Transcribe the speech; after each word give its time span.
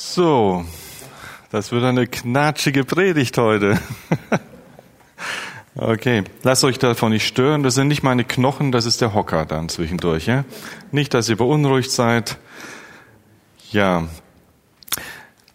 So, 0.00 0.64
das 1.50 1.72
wird 1.72 1.82
eine 1.82 2.06
knatschige 2.06 2.84
Predigt 2.84 3.36
heute. 3.36 3.78
Okay, 5.80 6.24
lasst 6.42 6.64
euch 6.64 6.80
davon 6.80 7.12
nicht 7.12 7.24
stören. 7.24 7.62
Das 7.62 7.76
sind 7.76 7.86
nicht 7.86 8.02
meine 8.02 8.24
Knochen, 8.24 8.72
das 8.72 8.84
ist 8.84 9.00
der 9.00 9.14
Hocker 9.14 9.46
dann 9.46 9.68
zwischendurch. 9.68 10.26
Ja? 10.26 10.44
Nicht, 10.90 11.14
dass 11.14 11.28
ihr 11.28 11.36
beunruhigt 11.36 11.92
seid. 11.92 12.36
Ja, 13.70 14.08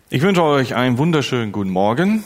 ich 0.09 0.21
wünsche 0.21 0.41
euch 0.41 0.75
einen 0.75 0.97
wunderschönen 0.97 1.51
guten 1.51 1.71
Morgen 1.71 2.23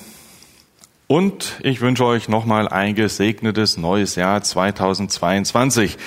und 1.08 1.60
ich 1.64 1.82
wünsche 1.82 2.06
euch 2.06 2.30
nochmal 2.30 2.68
ein 2.68 2.94
gesegnetes 2.94 3.78
neues 3.78 4.16
Jahr 4.16 4.44
2022. 4.44 5.98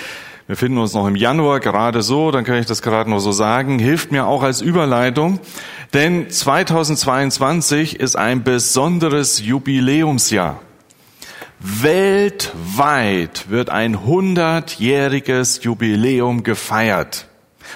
Wir 0.51 0.57
finden 0.57 0.79
uns 0.79 0.95
noch 0.95 1.07
im 1.07 1.15
Januar 1.15 1.61
gerade 1.61 2.03
so, 2.03 2.33
dann 2.33 2.43
kann 2.43 2.57
ich 2.57 2.67
das 2.67 2.83
gerade 2.83 3.09
noch 3.09 3.21
so 3.21 3.31
sagen, 3.31 3.79
hilft 3.79 4.11
mir 4.11 4.27
auch 4.27 4.43
als 4.43 4.61
Überleitung, 4.61 5.39
denn 5.95 6.29
2022 6.29 8.01
ist 8.01 8.17
ein 8.17 8.43
besonderes 8.43 9.39
Jubiläumsjahr. 9.39 10.61
Weltweit 11.61 13.49
wird 13.49 13.71
ein 13.71 13.99
100-jähriges 13.99 15.63
Jubiläum 15.63 16.43
gefeiert. 16.43 17.29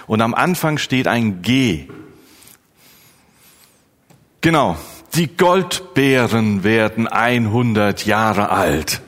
Und 0.08 0.20
am 0.20 0.34
Anfang 0.34 0.78
steht 0.78 1.06
ein 1.06 1.42
G. 1.42 1.86
Genau, 4.40 4.76
die 5.14 5.28
Goldbeeren 5.28 6.64
werden 6.64 7.06
100 7.06 8.04
Jahre 8.04 8.50
alt. 8.50 9.00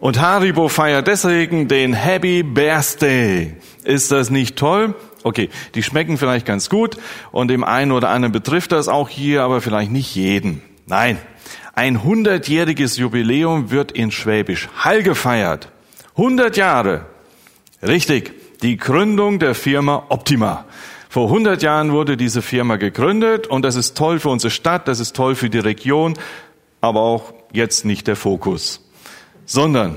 Und 0.00 0.20
Haribo 0.20 0.68
feiert 0.68 1.06
deswegen 1.06 1.68
den 1.68 1.94
Happy 1.94 2.42
Birthday. 2.42 3.54
Ist 3.84 4.12
das 4.12 4.30
nicht 4.30 4.56
toll? 4.56 4.94
Okay, 5.22 5.48
die 5.74 5.82
schmecken 5.82 6.18
vielleicht 6.18 6.46
ganz 6.46 6.68
gut 6.68 6.96
und 7.32 7.48
dem 7.48 7.64
einen 7.64 7.92
oder 7.92 8.10
anderen 8.10 8.32
betrifft 8.32 8.72
das 8.72 8.88
auch 8.88 9.08
hier, 9.08 9.42
aber 9.42 9.60
vielleicht 9.60 9.90
nicht 9.90 10.14
jeden. 10.14 10.62
Nein, 10.86 11.18
ein 11.74 12.04
hundertjähriges 12.04 12.96
Jubiläum 12.96 13.70
wird 13.70 13.90
in 13.90 14.12
Schwäbisch 14.12 14.68
Hall 14.76 15.02
gefeiert. 15.02 15.72
100 16.16 16.56
Jahre. 16.56 17.06
Richtig, 17.82 18.32
die 18.62 18.76
Gründung 18.76 19.38
der 19.38 19.54
Firma 19.54 20.04
Optima. 20.10 20.64
Vor 21.08 21.28
100 21.28 21.62
Jahren 21.62 21.92
wurde 21.92 22.16
diese 22.16 22.42
Firma 22.42 22.76
gegründet 22.76 23.46
und 23.46 23.62
das 23.62 23.74
ist 23.74 23.96
toll 23.96 24.20
für 24.20 24.28
unsere 24.28 24.50
Stadt, 24.50 24.86
das 24.86 25.00
ist 25.00 25.16
toll 25.16 25.34
für 25.34 25.50
die 25.50 25.58
Region, 25.58 26.14
aber 26.80 27.00
auch 27.00 27.32
jetzt 27.52 27.84
nicht 27.84 28.06
der 28.06 28.16
Fokus 28.16 28.85
sondern 29.46 29.96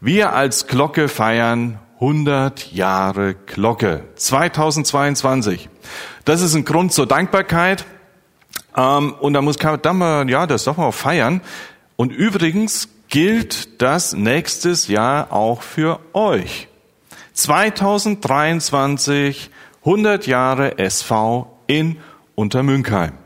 wir 0.00 0.32
als 0.32 0.66
Glocke 0.66 1.08
feiern 1.08 1.78
100 1.96 2.72
Jahre 2.72 3.34
Glocke 3.34 4.04
2022. 4.14 5.68
Das 6.24 6.40
ist 6.40 6.54
ein 6.54 6.64
Grund 6.64 6.94
zur 6.94 7.06
Dankbarkeit. 7.06 7.84
Ähm, 8.76 9.14
und 9.20 9.32
da 9.34 9.42
muss 9.42 9.58
mal, 9.92 10.30
ja, 10.30 10.46
das 10.46 10.64
doch 10.64 10.78
mal 10.78 10.92
feiern. 10.92 11.42
Und 11.96 12.12
übrigens 12.12 12.88
gilt 13.08 13.82
das 13.82 14.14
nächstes 14.14 14.88
Jahr 14.88 15.30
auch 15.32 15.60
für 15.60 16.00
euch. 16.14 16.68
2023 17.34 19.50
100 19.84 20.26
Jahre 20.26 20.78
SV 20.78 21.54
in 21.66 21.98
Untermünkheim. 22.34 23.19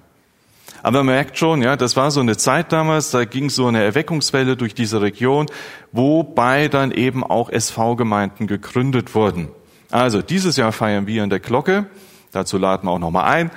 Aber 0.85 0.99
man 0.99 1.07
merkt 1.07 1.39
schon, 1.39 1.63
ja, 1.63 1.77
das 1.77 1.97
war 1.97 2.11
so 2.11 2.21
eine 2.21 2.37
Zeit 2.37 2.71
damals, 2.71 3.11
da 3.11 3.25
ging 3.25 3.49
so 3.49 3.67
eine 3.67 3.83
Erweckungswelle 3.83 4.55
durch 4.55 4.75
diese 4.75 5.01
Region, 5.01 5.47
wobei 5.93 6.69
dann 6.69 6.91
eben 6.91 7.25
auch 7.25 7.49
SV-Gemeinden 7.49 8.47
gegründet 8.47 9.15
wurden. 9.15 9.49
Also 9.91 10.21
dieses 10.21 10.59
Jahr 10.59 10.73
feiern 10.73 11.07
wir 11.07 11.25
in 11.25 11.31
der 11.31 11.41
Glocke, 11.41 11.87
dazu 12.33 12.59
laden 12.59 12.87
wir 12.87 12.93
auch 12.93 12.99
nochmal 12.99 13.25
ein. 13.33 13.51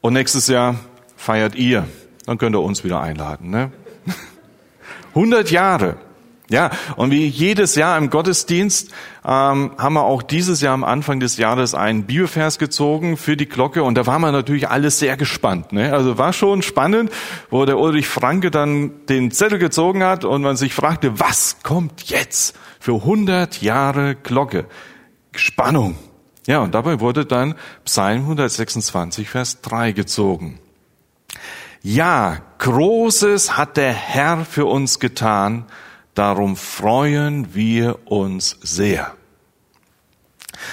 Und 0.00 0.14
nächstes 0.14 0.48
Jahr 0.48 0.74
feiert 1.16 1.54
ihr, 1.54 1.86
dann 2.26 2.36
könnt 2.36 2.56
ihr 2.56 2.62
uns 2.62 2.82
wieder 2.82 3.00
einladen. 3.00 3.50
Ne? 3.50 3.70
100 5.14 5.52
Jahre. 5.52 5.98
Ja, 6.52 6.70
und 6.96 7.10
wie 7.10 7.26
jedes 7.26 7.74
Jahr 7.76 7.96
im 7.96 8.10
Gottesdienst 8.10 8.90
ähm, 9.24 9.72
haben 9.78 9.94
wir 9.94 10.04
auch 10.04 10.22
dieses 10.22 10.60
Jahr 10.60 10.74
am 10.74 10.84
Anfang 10.84 11.18
des 11.18 11.38
Jahres 11.38 11.74
einen 11.74 12.04
Bibelvers 12.04 12.58
gezogen 12.58 13.16
für 13.16 13.38
die 13.38 13.48
Glocke 13.48 13.82
und 13.82 13.96
da 13.96 14.06
waren 14.06 14.20
wir 14.20 14.32
natürlich 14.32 14.68
alles 14.68 14.98
sehr 14.98 15.16
gespannt. 15.16 15.72
Ne? 15.72 15.94
Also 15.94 16.18
war 16.18 16.34
schon 16.34 16.60
spannend, 16.60 17.10
wo 17.50 17.64
der 17.64 17.78
Ulrich 17.78 18.06
Franke 18.06 18.50
dann 18.50 18.92
den 19.08 19.30
Zettel 19.30 19.58
gezogen 19.58 20.04
hat 20.04 20.26
und 20.26 20.42
man 20.42 20.56
sich 20.56 20.74
fragte, 20.74 21.18
was 21.18 21.62
kommt 21.62 22.02
jetzt 22.02 22.54
für 22.78 22.96
100 22.96 23.62
Jahre 23.62 24.14
Glocke? 24.14 24.66
Spannung. 25.34 25.96
Ja, 26.46 26.58
und 26.58 26.74
dabei 26.74 27.00
wurde 27.00 27.24
dann 27.24 27.54
Psalm 27.86 28.22
126, 28.22 29.30
Vers 29.30 29.62
3 29.62 29.92
gezogen. 29.92 30.58
Ja, 31.82 32.42
Großes 32.58 33.56
hat 33.56 33.76
der 33.76 33.92
Herr 33.92 34.44
für 34.44 34.66
uns 34.66 35.00
getan, 35.00 35.64
Darum 36.14 36.56
freuen 36.56 37.54
wir 37.54 38.10
uns 38.10 38.58
sehr. 38.60 39.14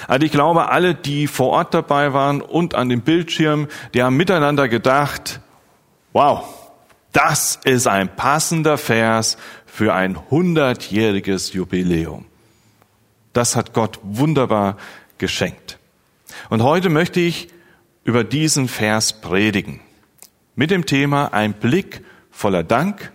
Also 0.08 0.26
ich 0.26 0.32
glaube, 0.32 0.70
alle, 0.70 0.96
die 0.96 1.28
vor 1.28 1.50
Ort 1.50 1.74
dabei 1.74 2.14
waren 2.14 2.42
und 2.42 2.76
an 2.76 2.90
dem 2.90 3.02
Bildschirm, 3.02 3.68
die 3.94 4.04
haben 4.04 4.18
miteinander 4.18 4.68
gedacht, 4.68 5.40
wow, 6.14 6.44
das 7.12 7.60
ist 7.64 7.88
ein 7.88 8.16
passender 8.16 8.78
Vers 8.78 9.38
für 9.66 9.94
ein 9.94 10.30
hundertjähriges 10.30 11.54
Jubiläum. 11.54 12.26
Das 13.34 13.56
hat 13.56 13.74
Gott 13.74 14.00
wunderbar 14.04 14.78
geschenkt. 15.18 15.80
Und 16.50 16.64
heute 16.64 16.90
möchte 16.90 17.20
ich 17.20 17.50
über 18.04 18.24
diesen 18.24 18.68
Vers 18.68 19.22
predigen. 19.22 19.80
Mit 20.56 20.72
dem 20.72 20.86
Thema 20.86 21.34
ein 21.34 21.54
Blick 21.54 22.04
voller 22.32 22.64
Dank 22.64 23.12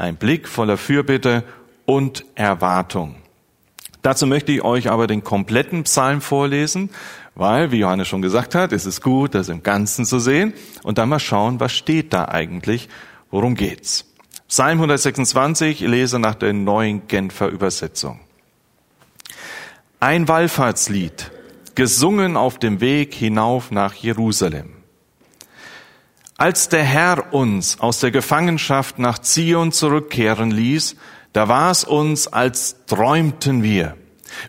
ein 0.00 0.16
Blick 0.16 0.48
voller 0.48 0.76
Fürbitte 0.76 1.44
und 1.84 2.24
Erwartung. 2.34 3.16
Dazu 4.02 4.26
möchte 4.26 4.50
ich 4.50 4.62
euch 4.62 4.90
aber 4.90 5.06
den 5.06 5.22
kompletten 5.22 5.84
Psalm 5.84 6.20
vorlesen, 6.22 6.90
weil, 7.34 7.70
wie 7.70 7.78
Johannes 7.78 8.08
schon 8.08 8.22
gesagt 8.22 8.54
hat, 8.54 8.72
es 8.72 8.86
ist 8.86 9.02
gut, 9.02 9.34
das 9.34 9.48
im 9.48 9.62
Ganzen 9.62 10.04
zu 10.04 10.18
sehen 10.18 10.54
und 10.82 10.98
dann 10.98 11.10
mal 11.10 11.18
schauen, 11.18 11.60
was 11.60 11.72
steht 11.72 12.12
da 12.12 12.26
eigentlich, 12.26 12.88
worum 13.30 13.54
geht's. 13.54 14.06
Psalm 14.48 14.78
126, 14.78 15.82
ich 15.82 15.88
lese 15.88 16.18
nach 16.18 16.34
der 16.34 16.54
neuen 16.54 17.06
Genfer 17.06 17.48
Übersetzung. 17.48 18.20
Ein 20.00 20.28
Wallfahrtslied, 20.28 21.30
gesungen 21.74 22.36
auf 22.36 22.58
dem 22.58 22.80
Weg 22.80 23.14
hinauf 23.14 23.70
nach 23.70 23.94
Jerusalem. 23.94 24.79
Als 26.40 26.70
der 26.70 26.84
Herr 26.84 27.34
uns 27.34 27.80
aus 27.80 28.00
der 28.00 28.10
Gefangenschaft 28.10 28.98
nach 28.98 29.18
Zion 29.18 29.72
zurückkehren 29.72 30.50
ließ, 30.50 30.96
da 31.34 31.48
war 31.48 31.70
es 31.70 31.84
uns, 31.84 32.28
als 32.28 32.76
träumten 32.86 33.62
wir. 33.62 33.98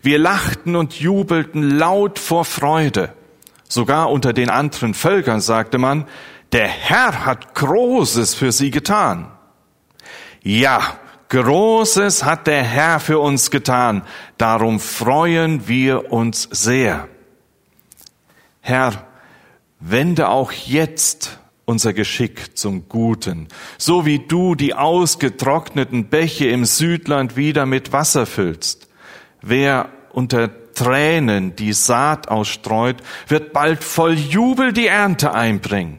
Wir 0.00 0.18
lachten 0.18 0.74
und 0.74 0.94
jubelten 0.98 1.76
laut 1.78 2.18
vor 2.18 2.46
Freude. 2.46 3.12
Sogar 3.68 4.10
unter 4.10 4.32
den 4.32 4.48
anderen 4.48 4.94
Völkern 4.94 5.42
sagte 5.42 5.76
man, 5.76 6.06
der 6.52 6.66
Herr 6.66 7.26
hat 7.26 7.54
Großes 7.54 8.34
für 8.36 8.52
sie 8.52 8.70
getan. 8.70 9.30
Ja, 10.42 10.80
Großes 11.28 12.24
hat 12.24 12.46
der 12.46 12.62
Herr 12.62 13.00
für 13.00 13.18
uns 13.18 13.50
getan, 13.50 14.00
darum 14.38 14.80
freuen 14.80 15.68
wir 15.68 16.10
uns 16.10 16.48
sehr. 16.50 17.06
Herr, 18.62 19.04
wende 19.78 20.30
auch 20.30 20.52
jetzt 20.52 21.38
unser 21.64 21.92
Geschick 21.92 22.56
zum 22.56 22.88
Guten, 22.88 23.48
so 23.78 24.04
wie 24.04 24.18
du 24.18 24.54
die 24.54 24.74
ausgetrockneten 24.74 26.06
Bäche 26.06 26.46
im 26.46 26.64
Südland 26.64 27.36
wieder 27.36 27.66
mit 27.66 27.92
Wasser 27.92 28.26
füllst. 28.26 28.88
Wer 29.40 29.88
unter 30.12 30.50
Tränen 30.74 31.54
die 31.56 31.72
Saat 31.72 32.28
ausstreut, 32.28 32.96
wird 33.28 33.52
bald 33.52 33.84
voll 33.84 34.14
Jubel 34.14 34.72
die 34.72 34.86
Ernte 34.86 35.32
einbringen. 35.34 35.98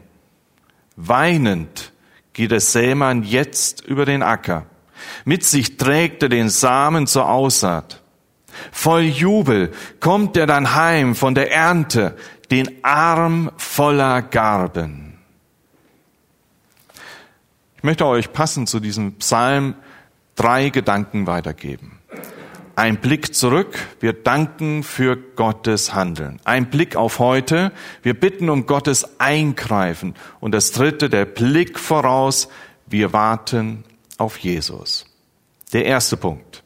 Weinend 0.96 1.92
geht 2.32 2.50
der 2.50 2.60
Sämann 2.60 3.22
jetzt 3.22 3.84
über 3.84 4.04
den 4.04 4.22
Acker. 4.22 4.66
Mit 5.24 5.44
sich 5.44 5.76
trägt 5.76 6.22
er 6.22 6.28
den 6.28 6.48
Samen 6.48 7.06
zur 7.06 7.28
Aussaat. 7.28 8.02
Voll 8.70 9.02
Jubel 9.02 9.72
kommt 10.00 10.36
er 10.36 10.46
dann 10.46 10.74
heim 10.74 11.14
von 11.14 11.34
der 11.34 11.52
Ernte, 11.52 12.16
den 12.50 12.84
Arm 12.84 13.50
voller 13.56 14.22
Garben. 14.22 15.03
Ich 17.84 17.86
möchte 17.86 18.06
euch 18.06 18.32
passend 18.32 18.70
zu 18.70 18.80
diesem 18.80 19.16
Psalm 19.16 19.74
drei 20.36 20.70
Gedanken 20.70 21.26
weitergeben. 21.26 21.98
Ein 22.76 22.96
Blick 22.96 23.34
zurück, 23.34 23.76
wir 24.00 24.14
danken 24.14 24.82
für 24.82 25.18
Gottes 25.18 25.92
Handeln. 25.92 26.40
Ein 26.44 26.70
Blick 26.70 26.96
auf 26.96 27.18
heute, 27.18 27.72
wir 28.02 28.18
bitten 28.18 28.48
um 28.48 28.64
Gottes 28.64 29.20
Eingreifen. 29.20 30.14
Und 30.40 30.52
das 30.52 30.72
dritte, 30.72 31.10
der 31.10 31.26
Blick 31.26 31.78
voraus, 31.78 32.48
wir 32.86 33.12
warten 33.12 33.84
auf 34.16 34.38
Jesus. 34.38 35.04
Der 35.74 35.84
erste 35.84 36.16
Punkt, 36.16 36.62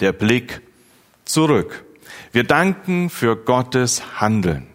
der 0.00 0.12
Blick 0.12 0.60
zurück. 1.24 1.84
Wir 2.30 2.44
danken 2.44 3.10
für 3.10 3.34
Gottes 3.34 4.20
Handeln. 4.20 4.69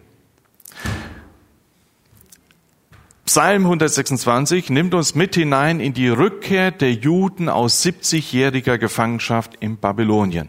Psalm 3.26 3.64
126 3.64 4.70
nimmt 4.70 4.94
uns 4.94 5.16
mit 5.16 5.34
hinein 5.34 5.80
in 5.80 5.92
die 5.92 6.08
Rückkehr 6.08 6.70
der 6.70 6.92
Juden 6.92 7.48
aus 7.48 7.84
70-jähriger 7.84 8.78
Gefangenschaft 8.78 9.56
in 9.58 9.78
Babylonien. 9.78 10.48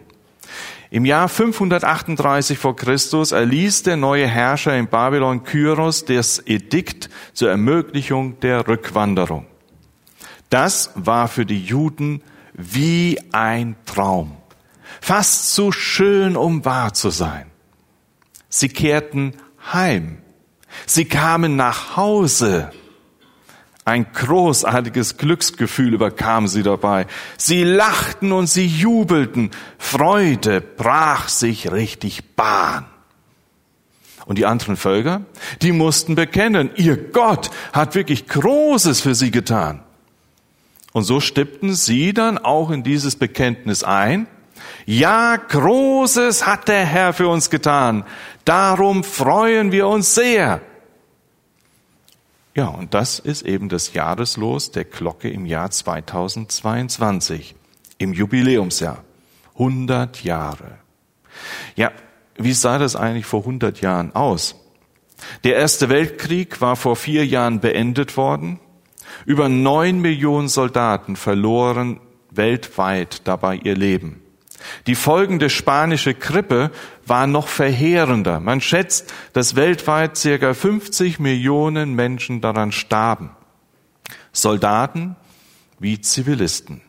Im 0.92 1.04
Jahr 1.04 1.28
538 1.28 2.60
vor 2.60 2.76
Christus 2.76 3.32
erließ 3.32 3.82
der 3.82 3.98
neue 3.98 4.28
Herrscher 4.28 4.78
in 4.78 4.88
Babylon 4.88 5.44
Kyros 5.44 6.06
das 6.06 6.38
Edikt 6.46 7.10
zur 7.34 7.50
Ermöglichung 7.50 8.40
der 8.42 8.68
Rückwanderung. 8.68 9.48
Das 10.52 10.92
war 10.94 11.30
für 11.30 11.48
die 11.48 11.64
Juden 11.64 12.22
wie 12.54 13.20
ein 13.32 13.76
Traum. 13.88 14.38
Fast 15.02 15.52
zu 15.56 15.72
schön, 15.72 16.38
um 16.38 16.64
wahr 16.64 16.94
zu 16.94 17.10
sein. 17.10 17.48
Sie 18.50 18.70
kehrten 18.70 19.34
heim. 19.74 20.20
Sie 20.86 21.06
kamen 21.06 21.56
nach 21.56 21.98
Hause. 21.98 22.72
Ein 23.86 24.06
großartiges 24.14 25.18
Glücksgefühl 25.18 25.94
überkam 25.94 26.50
sie 26.50 26.62
dabei. 26.62 27.08
Sie 27.38 27.64
lachten 27.64 28.34
und 28.34 28.48
sie 28.48 28.68
jubelten. 28.68 29.52
Freude 29.78 30.60
brach 30.60 31.30
sich 31.30 31.72
richtig 31.72 32.36
Bahn. 32.36 32.86
Und 34.26 34.38
die 34.38 34.46
anderen 34.46 34.76
Völker, 34.76 35.22
die 35.62 35.72
mussten 35.72 36.16
bekennen, 36.16 36.70
ihr 36.76 36.98
Gott 36.98 37.50
hat 37.72 37.96
wirklich 37.96 38.28
Großes 38.28 39.00
für 39.00 39.16
sie 39.16 39.32
getan. 39.32 39.82
Und 40.92 41.04
so 41.04 41.22
stimmten 41.22 41.74
sie 41.74 42.14
dann 42.14 42.38
auch 42.38 42.72
in 42.72 42.84
dieses 42.84 43.16
Bekenntnis 43.16 43.86
ein. 43.86 44.28
Ja, 44.86 45.38
Großes 45.38 46.46
hat 46.46 46.68
der 46.68 46.86
Herr 46.86 47.14
für 47.14 47.30
uns 47.30 47.50
getan. 47.50 48.04
Darum 48.44 49.06
freuen 49.06 49.72
wir 49.72 49.88
uns 49.88 50.14
sehr. 50.14 50.60
Ja, 52.58 52.70
und 52.70 52.96
das 52.96 53.20
ist 53.20 53.44
eben 53.44 53.70
das 53.70 53.94
Jahreslos 53.94 54.72
der 54.72 54.84
Glocke 54.84 55.30
im 55.30 55.46
Jahr 55.46 55.70
2022, 55.70 57.54
im 58.00 58.14
Jubiläumsjahr. 58.14 59.04
100 59.54 60.24
Jahre. 60.24 60.80
Ja, 61.76 61.92
wie 62.36 62.54
sah 62.54 62.80
das 62.80 62.96
eigentlich 62.96 63.28
vor 63.28 63.42
100 63.42 63.82
Jahren 63.82 64.16
aus? 64.16 64.56
Der 65.44 65.56
Erste 65.56 65.90
Weltkrieg 65.90 66.60
war 66.60 66.76
vor 66.76 66.96
vier 66.96 67.28
Jahren 67.28 67.60
beendet 67.60 68.18
worden. 68.18 68.60
Über 69.28 69.50
neun 69.50 70.02
Millionen 70.02 70.48
Soldaten 70.48 71.16
verloren 71.16 72.00
weltweit 72.32 73.28
dabei 73.28 73.58
ihr 73.58 73.76
Leben. 73.76 74.24
Die 74.88 74.96
Folgen 74.96 75.40
der 75.40 75.50
spanischen 75.50 76.18
Grippe 76.20 76.72
waren 77.06 77.32
noch 77.32 77.48
verheerender. 77.48 78.40
Man 78.40 78.62
schätzt, 78.62 79.14
dass 79.34 79.56
weltweit 79.56 80.18
circa 80.18 80.54
50 80.54 81.20
Millionen 81.20 81.94
Menschen 81.94 82.42
daran 82.42 82.72
starben. 82.72 83.32
Soldaten 84.32 85.16
wie 85.80 86.02
Zivilisten. 86.02 86.82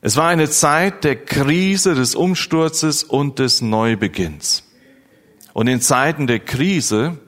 Es 0.00 0.16
war 0.16 0.28
eine 0.28 0.48
Zeit 0.48 1.04
der 1.04 1.16
Krise, 1.16 1.94
des 1.94 2.14
Umsturzes 2.14 3.04
und 3.04 3.38
des 3.38 3.60
Neubeginns. 3.60 4.64
Und 5.52 5.66
in 5.66 5.80
Zeiten 5.80 6.26
der 6.26 6.40
Krise, 6.40 7.18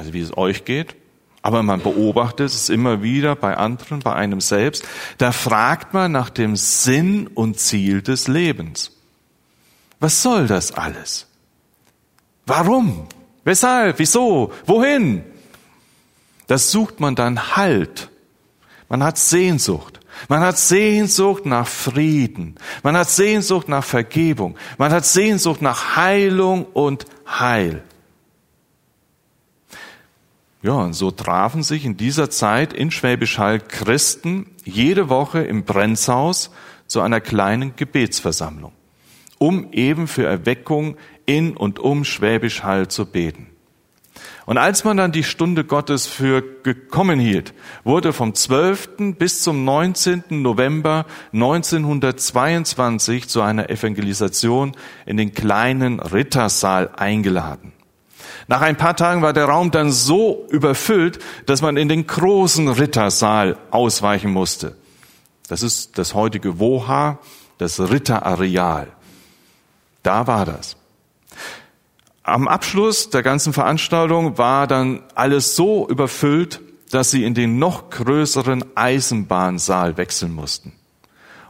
ich, 0.00 0.12
wie 0.12 0.20
es 0.20 0.36
euch 0.36 0.64
geht, 0.64 0.94
aber 1.42 1.64
man 1.64 1.82
beobachtet 1.82 2.46
es 2.46 2.68
immer 2.68 3.02
wieder 3.02 3.34
bei 3.34 3.56
anderen, 3.56 3.98
bei 3.98 4.14
einem 4.14 4.40
selbst. 4.40 4.84
Da 5.18 5.32
fragt 5.32 5.92
man 5.92 6.12
nach 6.12 6.30
dem 6.30 6.54
Sinn 6.56 7.26
und 7.26 7.58
Ziel 7.58 8.00
des 8.00 8.28
Lebens. 8.28 8.92
Was 9.98 10.22
soll 10.22 10.46
das 10.46 10.72
alles? 10.72 11.26
Warum? 12.46 13.08
Weshalb? 13.44 13.98
Wieso? 13.98 14.52
Wohin? 14.66 15.24
Das 16.46 16.70
sucht 16.70 17.00
man 17.00 17.16
dann 17.16 17.56
Halt. 17.56 18.08
Man 18.88 19.02
hat 19.02 19.18
Sehnsucht. 19.18 20.00
Man 20.28 20.40
hat 20.40 20.58
Sehnsucht 20.58 21.46
nach 21.46 21.66
Frieden. 21.66 22.56
Man 22.82 22.96
hat 22.96 23.10
Sehnsucht 23.10 23.68
nach 23.68 23.84
Vergebung. 23.84 24.56
Man 24.78 24.92
hat 24.92 25.06
Sehnsucht 25.06 25.62
nach 25.62 25.96
Heilung 25.96 26.66
und 26.66 27.06
Heil. 27.26 27.82
Ja, 30.62 30.74
und 30.74 30.92
so 30.92 31.10
trafen 31.10 31.64
sich 31.64 31.84
in 31.84 31.96
dieser 31.96 32.30
Zeit 32.30 32.72
in 32.72 32.92
Schwäbisch 32.92 33.38
Hall 33.38 33.58
Christen 33.58 34.46
jede 34.64 35.08
Woche 35.08 35.40
im 35.40 35.64
Brenzhaus 35.64 36.52
zu 36.86 37.00
einer 37.00 37.20
kleinen 37.20 37.74
Gebetsversammlung, 37.74 38.72
um 39.38 39.72
eben 39.72 40.06
für 40.06 40.24
Erweckung 40.24 40.96
in 41.26 41.56
und 41.56 41.80
um 41.80 42.04
Schwäbisch 42.04 42.62
Hall 42.62 42.86
zu 42.86 43.06
beten. 43.06 43.48
Und 44.46 44.58
als 44.58 44.84
man 44.84 44.96
dann 44.96 45.10
die 45.10 45.24
Stunde 45.24 45.64
Gottes 45.64 46.06
für 46.06 46.42
gekommen 46.62 47.18
hielt, 47.18 47.54
wurde 47.82 48.12
vom 48.12 48.34
12. 48.34 49.16
bis 49.18 49.42
zum 49.42 49.64
19. 49.64 50.24
November 50.30 51.06
1922 51.32 53.28
zu 53.28 53.40
einer 53.42 53.70
Evangelisation 53.70 54.76
in 55.06 55.16
den 55.16 55.32
kleinen 55.32 55.98
Rittersaal 55.98 56.90
eingeladen. 56.94 57.72
Nach 58.48 58.60
ein 58.60 58.76
paar 58.76 58.96
Tagen 58.96 59.22
war 59.22 59.32
der 59.32 59.46
Raum 59.46 59.70
dann 59.70 59.92
so 59.92 60.46
überfüllt, 60.50 61.18
dass 61.46 61.62
man 61.62 61.76
in 61.76 61.88
den 61.88 62.06
großen 62.06 62.68
Rittersaal 62.68 63.56
ausweichen 63.70 64.30
musste. 64.30 64.76
Das 65.48 65.62
ist 65.62 65.98
das 65.98 66.14
heutige 66.14 66.58
Woha, 66.58 67.18
das 67.58 67.78
Ritterareal. 67.80 68.88
Da 70.02 70.26
war 70.26 70.46
das. 70.46 70.76
Am 72.22 72.46
Abschluss 72.48 73.10
der 73.10 73.22
ganzen 73.22 73.52
Veranstaltung 73.52 74.38
war 74.38 74.66
dann 74.66 75.02
alles 75.14 75.56
so 75.56 75.88
überfüllt, 75.88 76.60
dass 76.90 77.10
sie 77.10 77.24
in 77.24 77.34
den 77.34 77.58
noch 77.58 77.90
größeren 77.90 78.64
Eisenbahnsaal 78.76 79.96
wechseln 79.96 80.32
mussten. 80.32 80.72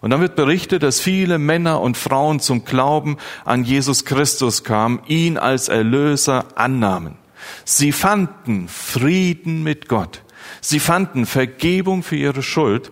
Und 0.02 0.10
dann 0.10 0.20
wird 0.20 0.36
berichtet, 0.36 0.82
dass 0.82 1.00
viele 1.00 1.38
Männer 1.38 1.80
und 1.80 1.96
Frauen 1.96 2.40
zum 2.40 2.64
Glauben 2.64 3.16
an 3.44 3.64
Jesus 3.64 4.04
Christus 4.04 4.64
kamen, 4.64 5.00
ihn 5.06 5.38
als 5.38 5.68
Erlöser 5.68 6.44
annahmen. 6.56 7.16
Sie 7.64 7.92
fanden 7.92 8.68
Frieden 8.68 9.62
mit 9.62 9.88
Gott. 9.88 10.22
Sie 10.60 10.80
fanden 10.80 11.24
Vergebung 11.24 12.02
für 12.02 12.16
ihre 12.16 12.42
Schuld. 12.42 12.90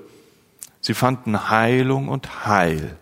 Sie 0.80 0.94
fanden 0.94 1.50
Heilung 1.50 2.08
und 2.08 2.46
Heil. 2.46 2.96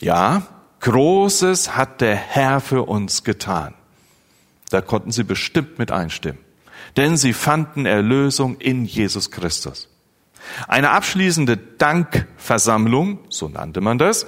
Ja, 0.00 0.42
Großes 0.80 1.76
hat 1.76 2.02
der 2.02 2.14
Herr 2.14 2.60
für 2.60 2.82
uns 2.82 3.24
getan. 3.24 3.74
Da 4.70 4.80
konnten 4.82 5.12
sie 5.12 5.24
bestimmt 5.24 5.78
mit 5.78 5.92
einstimmen. 5.92 6.38
Denn 6.96 7.16
sie 7.16 7.32
fanden 7.32 7.86
Erlösung 7.86 8.58
in 8.58 8.84
Jesus 8.84 9.30
Christus. 9.30 9.88
Eine 10.68 10.90
abschließende 10.90 11.56
Dankversammlung, 11.56 13.20
so 13.28 13.48
nannte 13.48 13.80
man 13.80 13.98
das, 13.98 14.26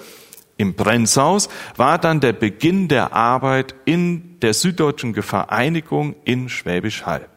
im 0.59 0.75
Brenzhaus 0.75 1.49
war 1.77 1.99
dann 1.99 2.21
der 2.21 2.33
Beginn 2.33 2.89
der 2.89 3.13
Arbeit 3.13 3.75
in 3.85 4.41
der 4.41 4.55
Süddeutschen 4.55 5.15
Vereinigung 5.15 6.17
in 6.25 6.49
Schwäbisch 6.49 7.05
Hall. 7.05 7.29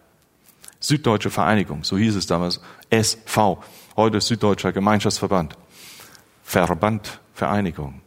Süddeutsche 0.79 1.29
Vereinigung, 1.29 1.83
so 1.83 1.98
hieß 1.98 2.15
es 2.15 2.25
damals, 2.25 2.62
SV, 2.89 3.62
heute 3.98 4.21
Süddeutscher 4.21 4.71
Gemeinschaftsverband. 4.71 5.57
Verband, 6.43 7.19
Vereinigung. 7.33 8.01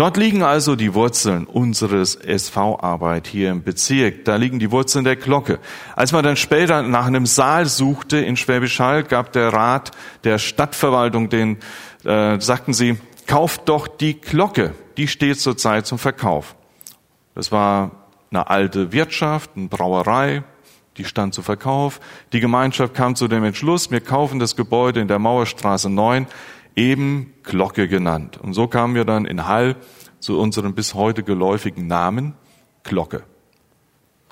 Dort 0.00 0.16
liegen 0.16 0.42
also 0.42 0.76
die 0.76 0.94
Wurzeln 0.94 1.44
unseres 1.44 2.14
SV-Arbeit 2.14 3.26
hier 3.26 3.50
im 3.50 3.62
Bezirk. 3.62 4.24
Da 4.24 4.36
liegen 4.36 4.58
die 4.58 4.70
Wurzeln 4.70 5.04
der 5.04 5.16
Glocke. 5.16 5.58
Als 5.94 6.12
man 6.12 6.24
dann 6.24 6.36
später 6.36 6.80
nach 6.80 7.04
einem 7.04 7.26
Saal 7.26 7.66
suchte 7.66 8.16
in 8.16 8.38
Schwäbisch 8.38 8.80
Hall, 8.80 9.02
gab 9.04 9.30
der 9.34 9.52
Rat 9.52 9.90
der 10.24 10.38
Stadtverwaltung 10.38 11.28
den, 11.28 11.58
äh, 12.06 12.40
sagten 12.40 12.72
sie, 12.72 12.96
kauft 13.26 13.68
doch 13.68 13.88
die 13.88 14.18
Glocke. 14.18 14.72
Die 14.96 15.06
steht 15.06 15.38
zurzeit 15.38 15.84
zum 15.84 15.98
Verkauf. 15.98 16.56
Das 17.34 17.52
war 17.52 17.90
eine 18.30 18.48
alte 18.48 18.92
Wirtschaft, 18.92 19.50
eine 19.54 19.68
Brauerei, 19.68 20.44
die 20.96 21.04
stand 21.04 21.34
zu 21.34 21.42
Verkauf. 21.42 22.00
Die 22.32 22.40
Gemeinschaft 22.40 22.94
kam 22.94 23.16
zu 23.16 23.28
dem 23.28 23.44
Entschluss, 23.44 23.90
wir 23.90 24.00
kaufen 24.00 24.38
das 24.38 24.56
Gebäude 24.56 25.00
in 25.00 25.08
der 25.08 25.18
Mauerstraße 25.18 25.90
9 25.90 26.26
eben 26.80 27.34
Glocke 27.42 27.88
genannt. 27.88 28.38
Und 28.42 28.54
so 28.54 28.66
kamen 28.66 28.94
wir 28.94 29.04
dann 29.04 29.26
in 29.26 29.46
Hall 29.46 29.76
zu 30.18 30.40
unserem 30.40 30.74
bis 30.74 30.94
heute 30.94 31.22
geläufigen 31.22 31.86
Namen 31.86 32.34
Glocke. 32.84 33.22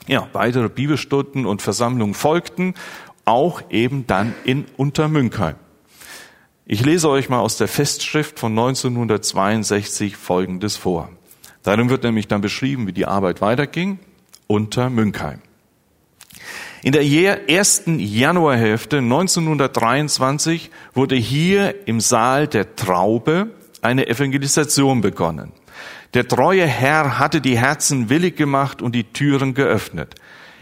Ja, 0.06 0.28
weitere 0.32 0.70
Bibelstunden 0.70 1.44
und 1.44 1.60
Versammlungen 1.60 2.14
folgten, 2.14 2.72
auch 3.26 3.60
eben 3.68 4.06
dann 4.06 4.34
in 4.44 4.64
Untermünkheim. 4.78 5.56
Ich 6.64 6.84
lese 6.84 7.10
euch 7.10 7.28
mal 7.28 7.40
aus 7.40 7.58
der 7.58 7.68
Festschrift 7.68 8.38
von 8.38 8.52
1962 8.52 10.16
Folgendes 10.16 10.76
vor. 10.76 11.10
Darin 11.62 11.90
wird 11.90 12.04
nämlich 12.04 12.28
dann 12.28 12.40
beschrieben, 12.40 12.86
wie 12.86 12.92
die 12.92 13.06
Arbeit 13.06 13.42
weiterging 13.42 13.98
unter 14.46 14.88
Münkheim. 14.88 15.42
In 16.82 16.92
der 16.92 17.48
ersten 17.48 17.98
Januarhälfte 17.98 18.98
1923 18.98 20.70
wurde 20.94 21.16
hier 21.16 21.86
im 21.86 22.00
Saal 22.00 22.46
der 22.46 22.76
Traube 22.76 23.50
eine 23.82 24.06
Evangelisation 24.06 25.00
begonnen. 25.00 25.52
Der 26.14 26.26
treue 26.26 26.66
Herr 26.66 27.18
hatte 27.18 27.40
die 27.40 27.58
Herzen 27.58 28.08
willig 28.08 28.36
gemacht 28.36 28.80
und 28.80 28.94
die 28.94 29.04
Türen 29.04 29.54
geöffnet. 29.54 30.14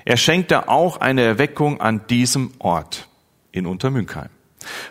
Er 0.05 0.17
schenkte 0.17 0.69
auch 0.69 0.99
eine 0.99 1.23
Erweckung 1.23 1.81
an 1.81 2.07
diesem 2.09 2.53
Ort 2.59 3.09
in 3.53 3.67
Untermünkheim. 3.67 4.29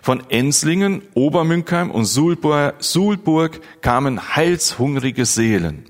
Von 0.01 0.23
Enslingen, 0.29 1.01
Obermünkheim 1.13 1.91
und 1.91 2.05
Suhlburg 2.05 3.61
kamen 3.81 4.35
heilshungrige 4.35 5.25
Seelen. 5.25 5.85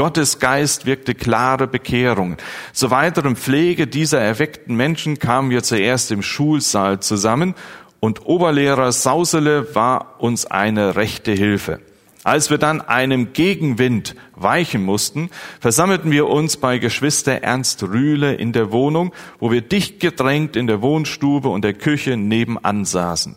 Gottes 0.00 0.38
Geist 0.38 0.86
wirkte 0.86 1.14
klare 1.14 1.66
Bekehrungen. 1.66 2.38
Zur 2.72 2.90
weiteren 2.90 3.36
Pflege 3.36 3.86
dieser 3.86 4.18
erweckten 4.18 4.74
Menschen 4.74 5.18
kamen 5.18 5.50
wir 5.50 5.62
zuerst 5.62 6.10
im 6.10 6.22
Schulsaal 6.22 7.00
zusammen 7.00 7.54
und 8.00 8.24
Oberlehrer 8.24 8.92
Sausele 8.92 9.74
war 9.74 10.14
uns 10.18 10.46
eine 10.46 10.96
rechte 10.96 11.32
Hilfe. 11.32 11.80
Als 12.24 12.48
wir 12.48 12.56
dann 12.56 12.80
einem 12.80 13.34
Gegenwind 13.34 14.16
weichen 14.34 14.82
mussten, 14.82 15.28
versammelten 15.60 16.10
wir 16.10 16.28
uns 16.28 16.56
bei 16.56 16.78
Geschwister 16.78 17.42
Ernst 17.42 17.82
Rühle 17.82 18.32
in 18.32 18.54
der 18.54 18.72
Wohnung, 18.72 19.12
wo 19.38 19.50
wir 19.50 19.60
dicht 19.60 20.00
gedrängt 20.00 20.56
in 20.56 20.66
der 20.66 20.80
Wohnstube 20.80 21.50
und 21.50 21.62
der 21.62 21.74
Küche 21.74 22.16
nebenan 22.16 22.86
saßen. 22.86 23.36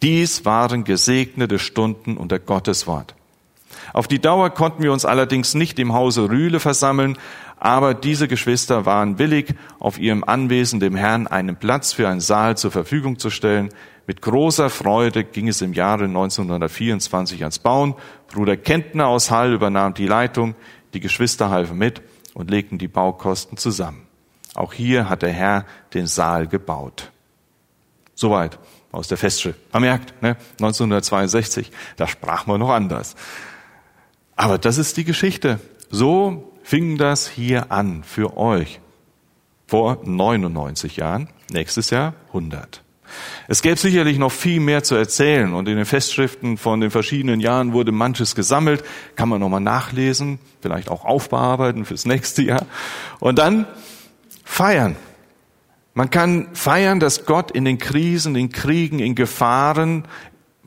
Dies 0.00 0.46
waren 0.46 0.84
gesegnete 0.84 1.58
Stunden 1.58 2.16
unter 2.16 2.38
Gottes 2.38 2.86
Wort. 2.86 3.14
Auf 3.92 4.08
die 4.08 4.20
Dauer 4.20 4.50
konnten 4.50 4.82
wir 4.82 4.92
uns 4.92 5.04
allerdings 5.04 5.54
nicht 5.54 5.78
im 5.78 5.92
Hause 5.92 6.28
Rühle 6.28 6.60
versammeln, 6.60 7.16
aber 7.58 7.94
diese 7.94 8.28
Geschwister 8.28 8.86
waren 8.86 9.18
willig, 9.18 9.54
auf 9.78 9.98
ihrem 9.98 10.22
Anwesen 10.24 10.80
dem 10.80 10.94
Herrn 10.94 11.26
einen 11.26 11.56
Platz 11.56 11.92
für 11.92 12.08
einen 12.08 12.20
Saal 12.20 12.56
zur 12.56 12.70
Verfügung 12.70 13.18
zu 13.18 13.30
stellen. 13.30 13.70
Mit 14.06 14.22
großer 14.22 14.70
Freude 14.70 15.24
ging 15.24 15.48
es 15.48 15.60
im 15.60 15.72
Jahre 15.72 16.04
1924 16.04 17.42
ans 17.42 17.58
Bauen. 17.58 17.94
Bruder 18.28 18.56
Kentner 18.56 19.08
aus 19.08 19.30
Hall 19.30 19.52
übernahm 19.52 19.94
die 19.94 20.06
Leitung, 20.06 20.54
die 20.94 21.00
Geschwister 21.00 21.50
halfen 21.50 21.76
mit 21.76 22.00
und 22.34 22.50
legten 22.50 22.78
die 22.78 22.88
Baukosten 22.88 23.58
zusammen. 23.58 24.06
Auch 24.54 24.72
hier 24.72 25.08
hat 25.08 25.22
der 25.22 25.32
Herr 25.32 25.66
den 25.94 26.06
Saal 26.06 26.46
gebaut. 26.46 27.10
Soweit 28.14 28.58
aus 28.92 29.08
der 29.08 29.18
Festschrift. 29.18 29.60
Man 29.72 29.82
merkt, 29.82 30.22
ne, 30.22 30.36
1962, 30.52 31.70
da 31.96 32.06
sprach 32.06 32.46
man 32.46 32.58
noch 32.60 32.70
anders. 32.70 33.14
Aber 34.38 34.56
das 34.56 34.78
ist 34.78 34.96
die 34.96 35.04
Geschichte. 35.04 35.58
So 35.90 36.54
fing 36.62 36.96
das 36.96 37.28
hier 37.28 37.72
an 37.72 38.04
für 38.04 38.36
euch 38.36 38.80
vor 39.66 40.00
99 40.04 40.96
Jahren, 40.96 41.28
nächstes 41.50 41.90
Jahr 41.90 42.14
100. 42.28 42.84
Es 43.48 43.62
gäbe 43.62 43.76
sicherlich 43.76 44.16
noch 44.16 44.30
viel 44.30 44.60
mehr 44.60 44.84
zu 44.84 44.94
erzählen 44.94 45.54
und 45.54 45.66
in 45.66 45.76
den 45.76 45.86
Festschriften 45.86 46.56
von 46.56 46.80
den 46.80 46.92
verschiedenen 46.92 47.40
Jahren 47.40 47.72
wurde 47.72 47.90
manches 47.90 48.36
gesammelt, 48.36 48.84
kann 49.16 49.28
man 49.28 49.40
nochmal 49.40 49.60
nachlesen, 49.60 50.38
vielleicht 50.60 50.88
auch 50.88 51.04
aufbearbeiten 51.04 51.84
fürs 51.84 52.06
nächste 52.06 52.42
Jahr 52.42 52.64
und 53.18 53.40
dann 53.40 53.66
feiern. 54.44 54.94
Man 55.94 56.10
kann 56.10 56.54
feiern, 56.54 57.00
dass 57.00 57.26
Gott 57.26 57.50
in 57.50 57.64
den 57.64 57.78
Krisen, 57.78 58.36
in 58.36 58.50
Kriegen, 58.52 59.00
in 59.00 59.16
Gefahren 59.16 60.04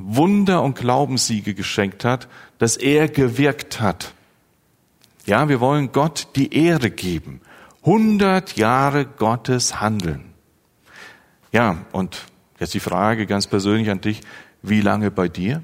Wunder 0.05 0.61
und 0.63 0.75
Glaubenssiege 0.75 1.53
geschenkt 1.53 2.05
hat, 2.05 2.27
dass 2.57 2.77
er 2.77 3.07
gewirkt 3.07 3.81
hat. 3.81 4.13
Ja, 5.25 5.49
wir 5.49 5.59
wollen 5.59 5.91
Gott 5.91 6.29
die 6.35 6.53
Ehre 6.53 6.89
geben. 6.89 7.41
100 7.83 8.57
Jahre 8.57 9.05
Gottes 9.05 9.81
Handeln. 9.81 10.33
Ja, 11.51 11.77
und 11.91 12.25
jetzt 12.59 12.73
die 12.73 12.79
Frage 12.79 13.25
ganz 13.25 13.47
persönlich 13.47 13.89
an 13.89 14.01
dich, 14.01 14.21
wie 14.61 14.81
lange 14.81 15.11
bei 15.11 15.27
dir? 15.27 15.63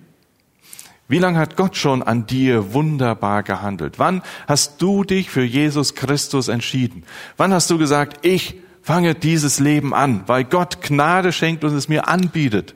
Wie 1.08 1.20
lange 1.20 1.40
hat 1.40 1.56
Gott 1.56 1.78
schon 1.78 2.04
an 2.04 2.26
dir 2.26 2.74
wunderbar 2.74 3.44
gehandelt? 3.44 3.98
Wann 3.98 4.22
hast 4.48 4.82
du 4.82 5.04
dich 5.04 5.30
für 5.30 5.44
Jesus 5.44 5.96
Christus 5.96 6.50
entschieden? 6.50 7.04
Wann 7.38 7.54
hast 7.54 7.70
du 7.70 7.78
gesagt, 7.78 8.26
ich 8.26 8.56
fange 8.82 9.16
dieses 9.16 9.60
Leben 9.60 9.94
an, 9.94 10.24
weil 10.28 10.44
Gott 10.44 10.82
Gnade 10.82 11.32
schenkt 11.32 11.64
und 11.64 11.74
es 11.74 11.88
mir 11.88 12.08
anbietet? 12.08 12.76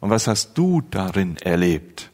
Und 0.00 0.10
was 0.10 0.26
hast 0.26 0.56
du 0.56 0.80
darin 0.80 1.36
erlebt? 1.36 2.10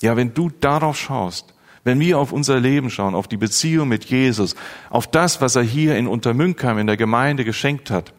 Ja, 0.00 0.16
wenn 0.16 0.34
du 0.34 0.50
darauf 0.50 0.96
schaust, 0.98 1.54
wenn 1.84 2.00
wir 2.00 2.18
auf 2.18 2.32
unser 2.32 2.60
Leben 2.60 2.90
schauen, 2.90 3.14
auf 3.14 3.28
die 3.28 3.36
Beziehung 3.36 3.88
mit 3.88 4.04
Jesus, 4.04 4.54
auf 4.90 5.06
das, 5.06 5.40
was 5.40 5.56
er 5.56 5.62
hier 5.62 5.96
in 5.96 6.06
Untermünkheim 6.06 6.78
in 6.78 6.86
der 6.86 6.96
Gemeinde 6.96 7.44
geschenkt 7.44 7.90
hat, 7.90 8.12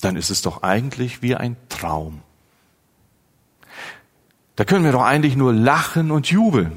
dann 0.00 0.16
ist 0.16 0.30
es 0.30 0.42
doch 0.42 0.62
eigentlich 0.62 1.22
wie 1.22 1.36
ein 1.36 1.56
Traum. 1.68 2.22
Da 4.56 4.64
können 4.64 4.84
wir 4.84 4.92
doch 4.92 5.02
eigentlich 5.02 5.36
nur 5.36 5.52
lachen 5.52 6.10
und 6.10 6.30
jubeln. 6.30 6.72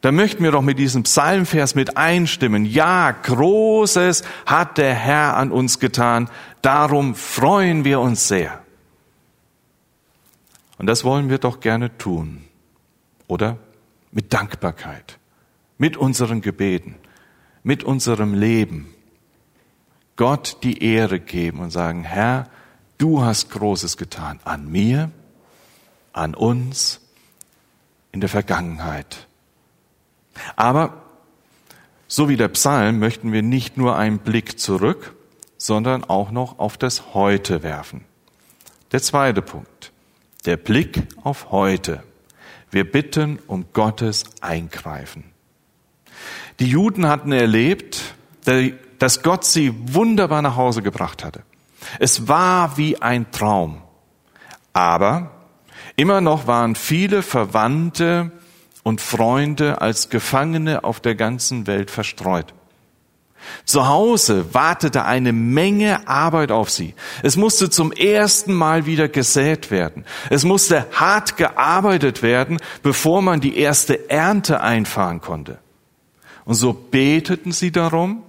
Da 0.00 0.12
möchten 0.12 0.44
wir 0.44 0.52
doch 0.52 0.62
mit 0.62 0.78
diesem 0.78 1.02
Psalmvers 1.02 1.74
mit 1.74 1.96
einstimmen. 1.96 2.64
Ja, 2.64 3.10
Großes 3.10 4.22
hat 4.46 4.78
der 4.78 4.94
Herr 4.94 5.36
an 5.36 5.50
uns 5.50 5.80
getan, 5.80 6.30
darum 6.62 7.16
freuen 7.16 7.84
wir 7.84 8.00
uns 8.00 8.28
sehr. 8.28 8.62
Und 10.78 10.86
das 10.86 11.04
wollen 11.04 11.28
wir 11.28 11.38
doch 11.38 11.60
gerne 11.60 11.96
tun, 11.98 12.44
oder? 13.26 13.58
mit 14.12 14.32
Dankbarkeit, 14.32 15.18
mit 15.76 15.96
unseren 15.96 16.40
Gebeten, 16.40 16.96
mit 17.62 17.84
unserem 17.84 18.34
Leben 18.34 18.94
Gott 20.16 20.58
die 20.64 20.82
Ehre 20.82 21.20
geben 21.20 21.60
und 21.60 21.70
sagen, 21.70 22.02
Herr, 22.02 22.48
du 22.96 23.22
hast 23.22 23.50
Großes 23.50 23.96
getan 23.96 24.40
an 24.44 24.68
mir, 24.70 25.10
an 26.12 26.34
uns, 26.34 27.00
in 28.10 28.20
der 28.20 28.28
Vergangenheit. 28.28 29.28
Aber 30.56 31.02
so 32.08 32.28
wie 32.28 32.36
der 32.36 32.48
Psalm 32.48 32.98
möchten 32.98 33.32
wir 33.32 33.42
nicht 33.42 33.76
nur 33.76 33.96
einen 33.96 34.18
Blick 34.18 34.58
zurück, 34.58 35.14
sondern 35.58 36.02
auch 36.04 36.30
noch 36.30 36.58
auf 36.58 36.76
das 36.76 37.14
Heute 37.14 37.62
werfen. 37.62 38.04
Der 38.90 39.02
zweite 39.02 39.42
Punkt, 39.42 39.92
der 40.44 40.56
Blick 40.56 41.02
auf 41.22 41.50
heute. 41.50 42.02
Wir 42.70 42.90
bitten 42.90 43.38
um 43.46 43.66
Gottes 43.72 44.24
Eingreifen. 44.40 45.24
Die 46.58 46.68
Juden 46.68 47.08
hatten 47.08 47.32
erlebt, 47.32 48.14
dass 48.98 49.22
Gott 49.22 49.44
sie 49.44 49.72
wunderbar 49.94 50.42
nach 50.42 50.56
Hause 50.56 50.82
gebracht 50.82 51.24
hatte. 51.24 51.42
Es 51.98 52.28
war 52.28 52.76
wie 52.76 53.00
ein 53.00 53.30
Traum. 53.30 53.82
Aber 54.72 55.30
immer 55.96 56.20
noch 56.20 56.46
waren 56.46 56.74
viele 56.74 57.22
Verwandte 57.22 58.32
und 58.82 59.00
Freunde 59.00 59.80
als 59.80 60.08
Gefangene 60.10 60.84
auf 60.84 61.00
der 61.00 61.14
ganzen 61.14 61.66
Welt 61.66 61.90
verstreut. 61.90 62.54
Zu 63.64 63.86
Hause 63.88 64.54
wartete 64.54 65.04
eine 65.04 65.32
Menge 65.32 66.08
Arbeit 66.08 66.50
auf 66.50 66.70
sie. 66.70 66.94
Es 67.22 67.36
musste 67.36 67.70
zum 67.70 67.92
ersten 67.92 68.52
Mal 68.52 68.86
wieder 68.86 69.08
gesät 69.08 69.70
werden. 69.70 70.04
Es 70.30 70.44
musste 70.44 70.86
hart 70.92 71.36
gearbeitet 71.36 72.22
werden, 72.22 72.58
bevor 72.82 73.22
man 73.22 73.40
die 73.40 73.58
erste 73.58 74.10
Ernte 74.10 74.60
einfahren 74.60 75.20
konnte. 75.20 75.58
Und 76.44 76.54
so 76.54 76.72
beteten 76.72 77.52
sie 77.52 77.70
darum, 77.70 78.22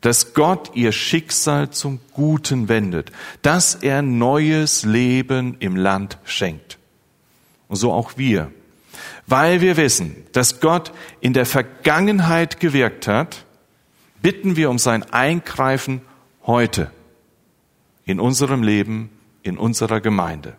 dass 0.00 0.34
Gott 0.34 0.72
ihr 0.74 0.92
Schicksal 0.92 1.70
zum 1.70 1.98
Guten 2.12 2.68
wendet, 2.68 3.10
dass 3.40 3.74
er 3.74 4.02
neues 4.02 4.82
Leben 4.82 5.56
im 5.60 5.76
Land 5.76 6.18
schenkt. 6.24 6.78
Und 7.68 7.76
so 7.76 7.92
auch 7.92 8.12
wir. 8.16 8.50
Weil 9.26 9.62
wir 9.62 9.76
wissen, 9.78 10.26
dass 10.32 10.60
Gott 10.60 10.92
in 11.20 11.32
der 11.32 11.46
Vergangenheit 11.46 12.60
gewirkt 12.60 13.08
hat, 13.08 13.46
bitten 14.24 14.56
wir 14.56 14.70
um 14.70 14.78
sein 14.78 15.02
Eingreifen 15.12 16.00
heute 16.46 16.90
in 18.06 18.18
unserem 18.18 18.62
Leben, 18.62 19.10
in 19.42 19.58
unserer 19.58 20.00
Gemeinde. 20.00 20.54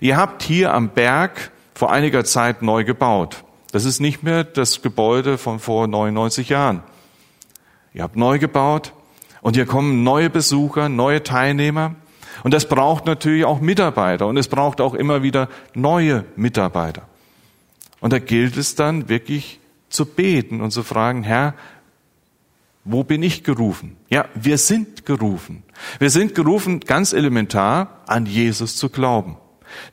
Ihr 0.00 0.16
habt 0.16 0.44
hier 0.44 0.72
am 0.72 0.90
Berg 0.90 1.50
vor 1.74 1.90
einiger 1.90 2.24
Zeit 2.24 2.62
neu 2.62 2.84
gebaut. 2.84 3.42
Das 3.72 3.84
ist 3.84 3.98
nicht 3.98 4.22
mehr 4.22 4.44
das 4.44 4.80
Gebäude 4.80 5.38
von 5.38 5.58
vor 5.58 5.88
99 5.88 6.50
Jahren. 6.50 6.84
Ihr 7.94 8.04
habt 8.04 8.14
neu 8.14 8.38
gebaut 8.38 8.92
und 9.40 9.56
hier 9.56 9.66
kommen 9.66 10.04
neue 10.04 10.30
Besucher, 10.30 10.88
neue 10.88 11.24
Teilnehmer. 11.24 11.96
Und 12.44 12.54
das 12.54 12.68
braucht 12.68 13.06
natürlich 13.06 13.44
auch 13.44 13.60
Mitarbeiter 13.60 14.28
und 14.28 14.36
es 14.36 14.46
braucht 14.46 14.80
auch 14.80 14.94
immer 14.94 15.24
wieder 15.24 15.48
neue 15.74 16.26
Mitarbeiter. 16.36 17.08
Und 17.98 18.12
da 18.12 18.20
gilt 18.20 18.56
es 18.56 18.76
dann 18.76 19.08
wirklich 19.08 19.58
zu 19.88 20.06
beten 20.06 20.60
und 20.60 20.70
zu 20.70 20.84
fragen, 20.84 21.24
Herr, 21.24 21.54
wo 22.90 23.04
bin 23.04 23.22
ich 23.22 23.44
gerufen? 23.44 23.96
Ja, 24.08 24.28
wir 24.34 24.56
sind 24.56 25.04
gerufen. 25.04 25.62
Wir 25.98 26.08
sind 26.08 26.34
gerufen, 26.34 26.80
ganz 26.80 27.12
elementar, 27.12 28.02
an 28.06 28.24
Jesus 28.24 28.76
zu 28.76 28.88
glauben. 28.88 29.36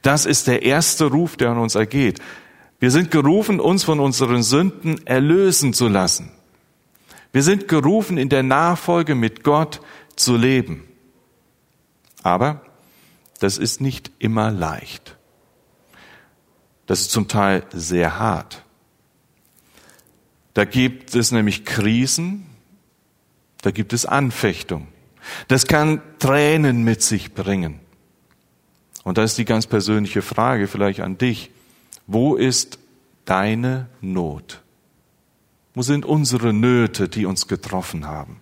Das 0.02 0.25
ist 0.25 0.48
der 0.48 0.64
erste 0.64 1.06
Ruf, 1.06 1.36
der 1.36 1.50
an 1.50 1.58
uns 1.58 1.75
ergeht. 1.75 2.22
Wir 2.80 2.92
sind 2.92 3.12
gerufen, 3.12 3.60
uns 3.60 3.84
von 3.84 4.00
unseren 4.00 4.44
Sünden 4.44 5.06
erlösen 5.06 5.74
zu 5.74 5.90
lassen. 5.90 6.32
Wir 7.34 7.44
sind 7.44 7.68
gerufen, 7.68 8.18
in 8.18 8.30
der 8.30 8.44
Nachfolge 8.44 9.14
mit 9.14 9.44
Gott 9.44 9.82
zu 10.16 10.38
leben. 10.38 10.88
Aber 12.24 12.62
das 13.40 13.58
ist 13.58 13.82
nicht 13.82 14.10
immer 14.20 14.52
leicht. 14.52 15.18
Das 16.86 17.02
ist 17.02 17.12
zum 17.12 17.28
Teil 17.28 17.64
sehr 17.74 18.20
hart. 18.20 18.64
Da 20.54 20.64
gibt 20.64 21.14
es 21.14 21.32
nämlich 21.32 21.66
Krisen, 21.66 22.45
Da 23.66 23.72
gibt 23.72 23.94
es 23.94 24.06
Anfechtung. 24.06 24.88
Das 25.48 25.66
kann 25.66 26.00
Tränen 26.20 26.84
mit 26.84 27.02
sich 27.02 27.34
bringen. 27.34 27.80
Und 29.04 29.18
da 29.18 29.24
ist 29.24 29.40
die 29.40 29.46
ganz 29.46 29.66
persönliche 29.66 30.22
Frage 30.22 30.68
vielleicht 30.68 31.00
an 31.00 31.18
dich. 31.18 31.50
Wo 32.06 32.36
ist 32.36 32.78
deine 33.26 33.90
Not? 34.02 34.62
Wo 35.74 35.82
sind 35.82 36.06
unsere 36.06 36.54
Nöte, 36.54 37.10
die 37.10 37.26
uns 37.26 37.48
getroffen 37.48 38.06
haben? 38.06 38.40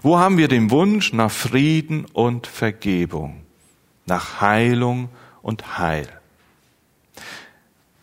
Wo 0.00 0.16
haben 0.16 0.38
wir 0.38 0.46
den 0.46 0.70
Wunsch 0.70 1.12
nach 1.12 1.32
Frieden 1.32 2.04
und 2.04 2.46
Vergebung, 2.46 3.42
nach 4.06 4.40
Heilung 4.40 5.08
und 5.42 5.76
Heil? 5.78 6.06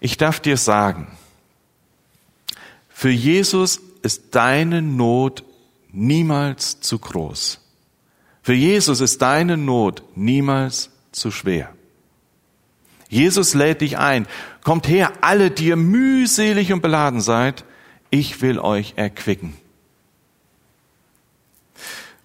Ich 0.02 0.18
darf 0.18 0.42
dir 0.42 0.58
sagen, 0.58 1.08
für 2.90 3.12
Jesus 3.12 3.80
ist 4.02 4.36
deine 4.36 4.82
Not 4.82 5.46
niemals 5.92 6.80
zu 6.80 7.00
groß. 7.00 7.60
Für 8.42 8.54
Jesus 8.54 9.02
ist 9.02 9.22
deine 9.22 9.58
Not 9.58 10.04
niemals 10.16 10.92
zu 11.12 11.32
schwer. 11.32 11.74
Jesus 13.10 13.56
lädt 13.56 13.82
dich 13.82 13.98
ein. 13.98 14.28
Kommt 14.64 14.88
her, 14.88 15.14
alle, 15.22 15.50
die 15.52 15.68
ihr 15.68 15.76
mühselig 15.76 16.72
und 16.72 16.82
beladen 16.82 17.22
seid. 17.22 17.66
Ich 18.12 18.42
will 18.42 18.60
euch 18.60 18.94
erquicken. 18.96 19.56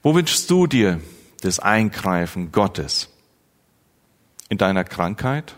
Wo 0.02 0.14
wünschst 0.14 0.50
du 0.50 0.66
dir 0.66 1.00
das 1.40 1.58
Eingreifen 1.58 2.52
Gottes? 2.52 3.08
In 4.50 4.58
deiner 4.58 4.84
Krankheit? 4.84 5.56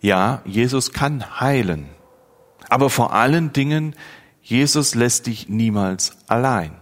Ja, 0.00 0.42
Jesus 0.46 0.92
kann 0.92 1.40
heilen. 1.40 1.88
Aber 2.70 2.88
vor 2.88 3.12
allen 3.12 3.52
Dingen, 3.52 3.94
Jesus 4.44 4.94
lässt 4.94 5.26
dich 5.26 5.48
niemals 5.48 6.18
allein. 6.28 6.76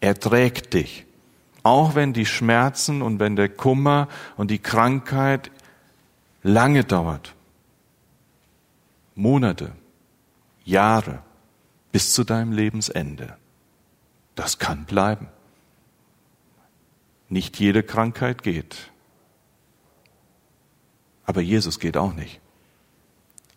Er 0.00 0.18
trägt 0.18 0.74
dich. 0.74 1.06
Auch 1.62 1.94
wenn 1.94 2.12
die 2.12 2.26
Schmerzen 2.26 3.02
und 3.02 3.20
wenn 3.20 3.36
der 3.36 3.48
Kummer 3.48 4.08
und 4.36 4.50
die 4.50 4.58
Krankheit 4.58 5.50
lange 6.42 6.84
dauert. 6.84 7.34
Monate, 9.14 9.72
Jahre 10.64 11.22
bis 11.92 12.12
zu 12.12 12.24
deinem 12.24 12.52
Lebensende. 12.52 13.36
Das 14.34 14.58
kann 14.58 14.84
bleiben. 14.84 15.28
Nicht 17.28 17.58
jede 17.58 17.84
Krankheit 17.84 18.42
geht. 18.42 18.90
Aber 21.24 21.40
Jesus 21.40 21.78
geht 21.78 21.96
auch 21.96 22.12
nicht. 22.12 22.40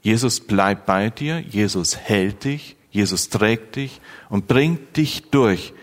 Jesus 0.02 0.40
bleibt 0.40 0.86
bei 0.86 1.10
dir, 1.10 1.40
Jesus 1.40 1.98
hält 1.98 2.44
dich, 2.44 2.78
Jesus 2.92 3.30
trägt 3.30 3.76
dich 3.76 4.02
und 4.30 4.48
bringt 4.48 4.98
dich 4.98 5.30
durch, 5.30 5.74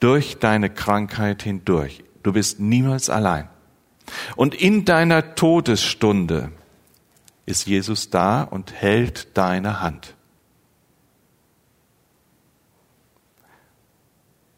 durch 0.00 0.38
deine 0.38 0.70
Krankheit 0.70 1.42
hindurch. 1.42 2.04
Du 2.22 2.32
bist 2.32 2.60
niemals 2.60 3.08
allein. 3.08 3.48
Und 4.36 4.54
in 4.54 4.84
deiner 4.84 5.34
Todesstunde 5.34 6.52
ist 7.46 7.66
Jesus 7.66 8.10
da 8.10 8.42
und 8.42 8.72
hält 8.72 9.36
deine 9.36 9.80
Hand. 9.80 10.14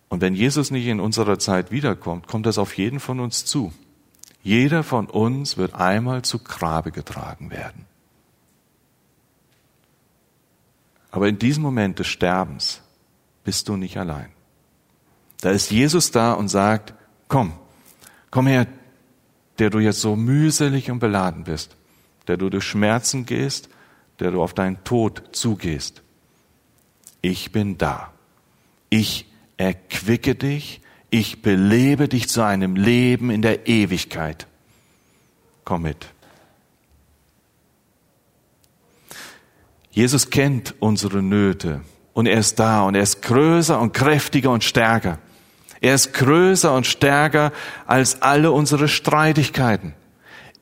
Und 0.08 0.23
wenn 0.23 0.35
Jesus 0.35 0.70
nicht 0.70 0.87
in 0.87 1.00
unserer 1.00 1.38
Zeit 1.38 1.70
wiederkommt, 1.70 2.26
kommt 2.26 2.47
das 2.47 2.58
auf 2.58 2.76
jeden 2.76 2.99
von 2.99 3.20
uns 3.20 3.44
zu. 3.44 3.73
Jeder 4.42 4.82
von 4.82 5.06
uns 5.06 5.58
wird 5.58 5.75
einmal 5.75 6.23
zu 6.23 6.38
Grabe 6.38 6.92
getragen 6.92 7.50
werden. 7.50 7.88
Aber 11.11 11.29
in 11.29 11.38
diesem 11.38 11.62
Moment 11.62 11.99
des 11.99 12.07
Sterbens 12.07 12.83
bist 13.45 13.69
du 13.69 13.77
nicht 13.77 13.97
allein. 13.97 14.31
Da 15.41 15.50
ist 15.50 15.71
Jesus 15.71 16.11
da 16.11 16.33
und 16.33 16.49
sagt, 16.49 16.95
komm, 17.29 17.53
komm 18.31 18.47
her, 18.47 18.67
der 19.59 19.71
du 19.71 19.78
jetzt 19.78 20.00
so 20.00 20.17
mühselig 20.17 20.91
und 20.91 20.99
beladen 20.99 21.45
bist, 21.45 21.76
der 22.26 22.37
du 22.37 22.50
durch 22.50 22.65
Schmerzen 22.65 23.26
gehst, 23.26 23.69
der 24.21 24.30
du 24.32 24.43
auf 24.43 24.54
deinen 24.54 24.82
Tod 24.85 25.23
zugehst. 25.32 26.02
Ich 27.23 27.52
bin 27.52 27.78
da. 27.78 28.13
Ich 28.91 29.26
erquicke 29.56 30.35
dich, 30.35 30.80
ich 31.11 31.43
belebe 31.43 32.09
dich 32.09 32.28
zu 32.28 32.43
einem 32.43 32.76
Leben 32.76 33.30
in 33.30 33.43
der 33.43 33.67
Ewigkeit. 33.67 34.47
Komm 35.65 35.82
mit. 35.82 36.06
Jesus 39.91 40.31
kennt 40.31 40.75
unsere 40.81 41.23
Nöte 41.23 41.81
und 42.13 42.27
er 42.27 42.39
ist 42.39 42.59
da 42.59 42.83
und 42.83 42.95
er 42.95 43.03
ist 43.03 43.23
größer 43.23 43.81
und 43.81 43.93
kräftiger 43.93 44.51
und 44.51 44.65
stärker. 44.65 45.19
Er 45.81 45.95
ist 45.95 46.13
größer 46.15 46.75
und 46.75 46.87
stärker 46.87 47.53
als 47.87 48.23
alle 48.23 48.51
unsere 48.53 48.89
Streitigkeiten. 48.89 49.95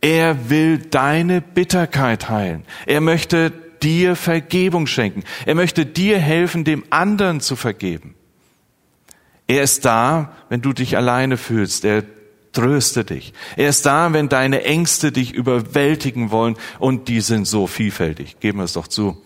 Er 0.01 0.51
will 0.51 0.79
deine 0.79 1.41
Bitterkeit 1.41 2.29
heilen. 2.29 2.65
Er 2.87 3.01
möchte 3.01 3.51
dir 3.83 4.17
Vergebung 4.17 4.87
schenken. 4.87 5.25
Er 5.47 5.55
möchte 5.55 5.87
dir 5.87 6.19
helfen, 6.19 6.65
dem 6.65 6.85
anderen 6.91 7.41
zu 7.41 7.57
vergeben. 7.57 8.15
Er 9.47 9.62
ist 9.62 9.85
da, 9.85 10.33
wenn 10.49 10.61
du 10.61 10.73
dich 10.73 10.97
alleine 10.97 11.37
fühlst. 11.37 11.85
Er 11.85 12.03
tröstet 12.57 13.11
dich. 13.11 13.33
Er 13.57 13.69
ist 13.69 13.85
da, 13.85 14.12
wenn 14.12 14.29
deine 14.29 14.64
Ängste 14.64 15.12
dich 15.12 15.33
überwältigen 15.33 16.31
wollen. 16.31 16.57
Und 16.79 17.09
die 17.09 17.21
sind 17.21 17.47
so 17.47 17.66
vielfältig. 17.66 18.40
Geben 18.40 18.59
wir 18.59 18.64
es 18.64 18.73
doch 18.73 18.88
zu. 18.88 19.23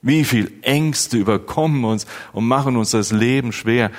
Wie 0.00 0.24
viel 0.24 0.52
Ängste 0.62 1.16
überkommen 1.16 1.84
uns 1.84 2.06
und 2.32 2.46
machen 2.46 2.76
uns 2.76 2.92
das 2.92 3.10
Leben 3.10 3.52
schwer. 3.52 3.90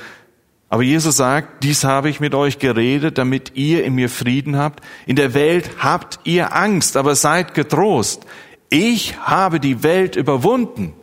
Aber 0.69 0.83
Jesus 0.83 1.17
sagt, 1.17 1.63
dies 1.63 1.83
habe 1.83 2.09
ich 2.09 2.19
mit 2.19 2.33
euch 2.33 2.59
geredet, 2.59 3.17
damit 3.17 3.53
ihr 3.55 3.83
in 3.83 3.95
mir 3.95 4.09
Frieden 4.09 4.55
habt. 4.55 4.83
In 5.05 5.15
der 5.15 5.33
Welt 5.33 5.69
habt 5.79 6.19
ihr 6.23 6.55
Angst, 6.55 6.95
aber 6.95 7.15
seid 7.15 7.53
getrost. 7.53 8.25
Ich 8.69 9.17
habe 9.19 9.59
die 9.59 9.83
Welt 9.83 10.15
überwunden. 10.15 10.93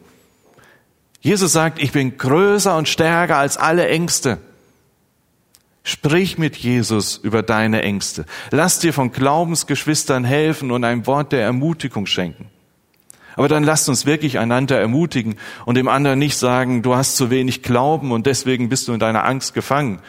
Jesus 1.21 1.53
sagt, 1.53 1.83
ich 1.83 1.93
bin 1.93 2.17
größer 2.17 2.77
und 2.77 2.89
stärker 2.89 3.37
als 3.37 3.57
alle 3.57 3.89
Ängste. 3.89 4.39
Sprich 5.89 6.37
mit 6.37 6.57
Jesus 6.57 7.17
über 7.17 7.45
deine 7.45 7.81
Ängste. 7.83 8.27
Lass 8.51 8.81
dir 8.81 8.93
von 8.93 9.13
Glaubensgeschwistern 9.13 10.25
helfen 10.25 10.73
und 10.73 10.83
ein 10.83 11.07
Wort 11.07 11.31
der 11.31 11.43
Ermutigung 11.43 12.07
schenken. 12.07 12.51
Aber 13.37 13.47
dann 13.47 13.63
lasst 13.63 13.89
uns 13.89 14.05
wirklich 14.05 14.41
einander 14.41 14.81
ermutigen 14.81 15.37
und 15.65 15.77
dem 15.77 15.87
anderen 15.87 16.19
nicht 16.19 16.37
sagen, 16.39 16.83
du 16.83 16.97
hast 16.97 17.15
zu 17.17 17.31
wenig 17.31 17.63
Glauben 17.63 18.11
und 18.11 18.27
deswegen 18.27 18.69
bist 18.69 18.89
du 18.89 18.95
in 18.95 18.99
deiner 18.99 19.25
Angst 19.25 19.55
gefangen. 19.55 20.01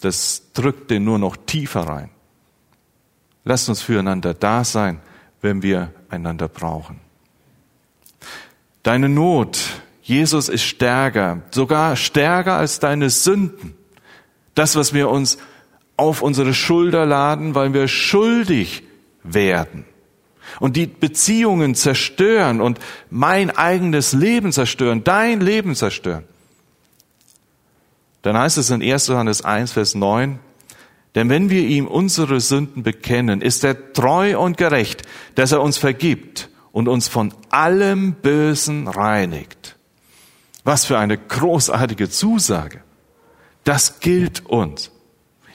Das 0.00 0.52
drückt 0.54 0.90
den 0.90 1.04
nur 1.04 1.18
noch 1.18 1.36
tiefer 1.36 1.82
rein. 1.82 2.08
Lasst 3.44 3.68
uns 3.68 3.82
füreinander 3.82 4.32
da 4.32 4.64
sein, 4.64 5.02
wenn 5.42 5.62
wir 5.62 5.92
einander 6.08 6.48
brauchen. 6.48 6.98
Deine 8.82 9.10
Not, 9.10 9.82
Jesus 10.00 10.48
ist 10.48 10.62
stärker, 10.62 11.42
sogar 11.50 11.94
stärker 11.96 12.54
als 12.54 12.80
deine 12.80 13.10
Sünden. 13.10 13.74
Das, 14.54 14.76
was 14.76 14.92
wir 14.92 15.08
uns 15.08 15.38
auf 15.96 16.22
unsere 16.22 16.54
Schulter 16.54 17.06
laden, 17.06 17.54
weil 17.54 17.72
wir 17.74 17.88
schuldig 17.88 18.82
werden 19.22 19.84
und 20.58 20.76
die 20.76 20.86
Beziehungen 20.86 21.74
zerstören 21.74 22.60
und 22.60 22.78
mein 23.10 23.50
eigenes 23.50 24.12
Leben 24.12 24.52
zerstören, 24.52 25.04
dein 25.04 25.40
Leben 25.40 25.74
zerstören. 25.74 26.24
Dann 28.22 28.36
heißt 28.36 28.58
es 28.58 28.70
in 28.70 28.82
1. 28.82 29.06
Johannes 29.08 29.42
1, 29.42 29.72
Vers 29.72 29.94
9, 29.94 30.38
denn 31.14 31.28
wenn 31.28 31.50
wir 31.50 31.62
ihm 31.62 31.86
unsere 31.86 32.40
Sünden 32.40 32.82
bekennen, 32.82 33.40
ist 33.40 33.64
er 33.64 33.92
treu 33.92 34.38
und 34.38 34.56
gerecht, 34.56 35.02
dass 35.34 35.52
er 35.52 35.60
uns 35.60 35.76
vergibt 35.76 36.50
und 36.72 36.88
uns 36.88 37.08
von 37.08 37.34
allem 37.50 38.12
Bösen 38.14 38.86
reinigt. 38.86 39.76
Was 40.62 40.84
für 40.84 40.98
eine 40.98 41.18
großartige 41.18 42.10
Zusage. 42.10 42.82
Das 43.64 44.00
gilt 44.00 44.46
uns. 44.46 44.90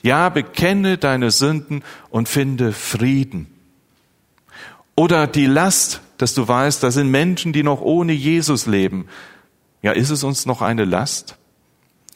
Ja, 0.02 0.30
bekenne 0.30 0.98
deine 0.98 1.32
Sünden 1.32 1.84
und 2.10 2.30
finde 2.30 2.74
Frieden. 2.74 3.48
Oder 4.96 5.28
die 5.28 5.48
Last, 5.48 6.02
dass 6.18 6.34
du 6.34 6.48
weißt, 6.48 6.84
da 6.84 6.92
sind 6.92 7.10
Menschen, 7.10 7.54
die 7.54 7.64
noch 7.64 7.82
ohne 7.82 8.14
Jesus 8.14 8.66
leben. 8.66 9.08
Ja, 9.82 9.92
ist 9.92 10.10
es 10.10 10.24
uns 10.24 10.46
noch 10.46 10.62
eine 10.62 10.86
Last? 10.86 11.38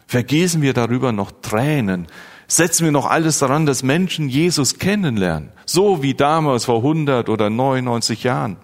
Vergießen 0.07 0.61
wir 0.61 0.73
darüber 0.73 1.11
noch 1.11 1.31
Tränen? 1.41 2.07
Setzen 2.47 2.85
wir 2.85 2.91
noch 2.91 3.05
alles 3.05 3.39
daran, 3.39 3.65
dass 3.65 3.83
Menschen 3.83 4.29
Jesus 4.29 4.79
kennenlernen? 4.79 5.51
So 5.65 6.01
wie 6.01 6.15
damals 6.15 6.65
vor 6.65 6.77
100 6.77 7.29
oder 7.29 7.49
99 7.49 8.23
Jahren. 8.23 8.57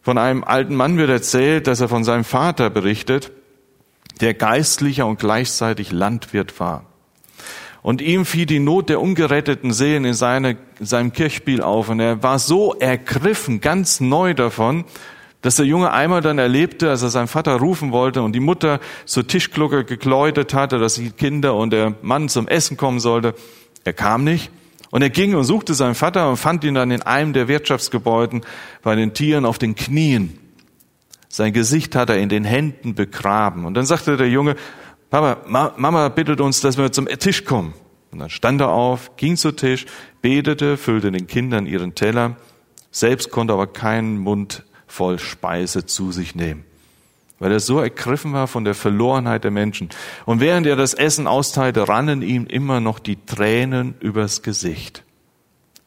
Von 0.00 0.16
einem 0.16 0.42
alten 0.42 0.74
Mann 0.74 0.96
wird 0.96 1.10
erzählt, 1.10 1.66
dass 1.66 1.80
er 1.80 1.88
von 1.88 2.02
seinem 2.02 2.24
Vater 2.24 2.70
berichtet, 2.70 3.30
der 4.20 4.34
geistlicher 4.34 5.06
und 5.06 5.18
gleichzeitig 5.18 5.92
Landwirt 5.92 6.60
war. 6.60 6.84
Und 7.82 8.02
ihm 8.02 8.24
fiel 8.24 8.46
die 8.46 8.58
Not 8.58 8.88
der 8.88 9.00
ungeretteten 9.00 9.72
Seelen 9.72 10.04
in, 10.04 10.14
seine, 10.14 10.56
in 10.78 10.86
seinem 10.86 11.12
Kirchspiel 11.12 11.62
auf 11.62 11.88
und 11.88 12.00
er 12.00 12.22
war 12.22 12.38
so 12.38 12.74
ergriffen, 12.74 13.60
ganz 13.60 14.00
neu 14.00 14.34
davon, 14.34 14.84
dass 15.42 15.56
der 15.56 15.66
Junge 15.66 15.92
einmal 15.92 16.20
dann 16.20 16.38
erlebte, 16.38 16.90
als 16.90 17.02
er 17.02 17.10
seinen 17.10 17.28
Vater 17.28 17.56
rufen 17.56 17.92
wollte 17.92 18.22
und 18.22 18.32
die 18.32 18.40
Mutter 18.40 18.80
zur 19.04 19.26
Tischglucke 19.26 19.84
gekläutet 19.84 20.52
hatte, 20.52 20.78
dass 20.78 20.94
die 20.94 21.10
Kinder 21.10 21.54
und 21.54 21.70
der 21.70 21.94
Mann 22.02 22.28
zum 22.28 22.48
Essen 22.48 22.76
kommen 22.76 22.98
sollte. 22.98 23.34
Er 23.84 23.92
kam 23.92 24.24
nicht. 24.24 24.50
Und 24.90 25.02
er 25.02 25.10
ging 25.10 25.34
und 25.34 25.44
suchte 25.44 25.74
seinen 25.74 25.94
Vater 25.94 26.28
und 26.30 26.38
fand 26.38 26.64
ihn 26.64 26.74
dann 26.74 26.90
in 26.90 27.02
einem 27.02 27.34
der 27.34 27.46
Wirtschaftsgebäuden 27.46 28.40
bei 28.82 28.96
den 28.96 29.12
Tieren 29.12 29.44
auf 29.44 29.58
den 29.58 29.74
Knien. 29.74 30.38
Sein 31.28 31.52
Gesicht 31.52 31.94
hat 31.94 32.10
er 32.10 32.18
in 32.18 32.28
den 32.28 32.44
Händen 32.44 32.94
begraben. 32.94 33.64
Und 33.64 33.74
dann 33.74 33.86
sagte 33.86 34.16
der 34.16 34.30
Junge, 34.30 34.56
Papa, 35.10 35.38
Mama 35.46 36.08
bittet 36.08 36.40
uns, 36.40 36.60
dass 36.60 36.78
wir 36.78 36.92
zum 36.92 37.06
Tisch 37.06 37.44
kommen. 37.44 37.74
Und 38.10 38.20
dann 38.20 38.30
stand 38.30 38.60
er 38.60 38.70
auf, 38.70 39.16
ging 39.16 39.36
zu 39.36 39.52
Tisch, 39.52 39.86
betete, 40.22 40.76
füllte 40.76 41.10
den 41.10 41.26
Kindern 41.26 41.66
ihren 41.66 41.94
Teller, 41.94 42.36
selbst 42.90 43.30
konnte 43.30 43.52
aber 43.52 43.66
keinen 43.66 44.18
Mund 44.18 44.64
voll 44.86 45.18
Speise 45.18 45.84
zu 45.84 46.10
sich 46.12 46.34
nehmen, 46.34 46.64
weil 47.38 47.52
er 47.52 47.60
so 47.60 47.78
ergriffen 47.78 48.32
war 48.32 48.48
von 48.48 48.64
der 48.64 48.74
Verlorenheit 48.74 49.44
der 49.44 49.50
Menschen. 49.50 49.90
Und 50.24 50.40
während 50.40 50.66
er 50.66 50.76
das 50.76 50.94
Essen 50.94 51.26
austeilte, 51.26 51.86
rannen 51.88 52.22
ihm 52.22 52.46
immer 52.46 52.80
noch 52.80 52.98
die 52.98 53.24
Tränen 53.24 53.94
übers 54.00 54.42
Gesicht. 54.42 55.04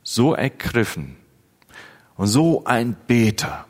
So 0.04 0.34
ergriffen 0.34 1.16
und 2.18 2.28
so 2.28 2.64
ein 2.66 2.96
Beter. 3.08 3.66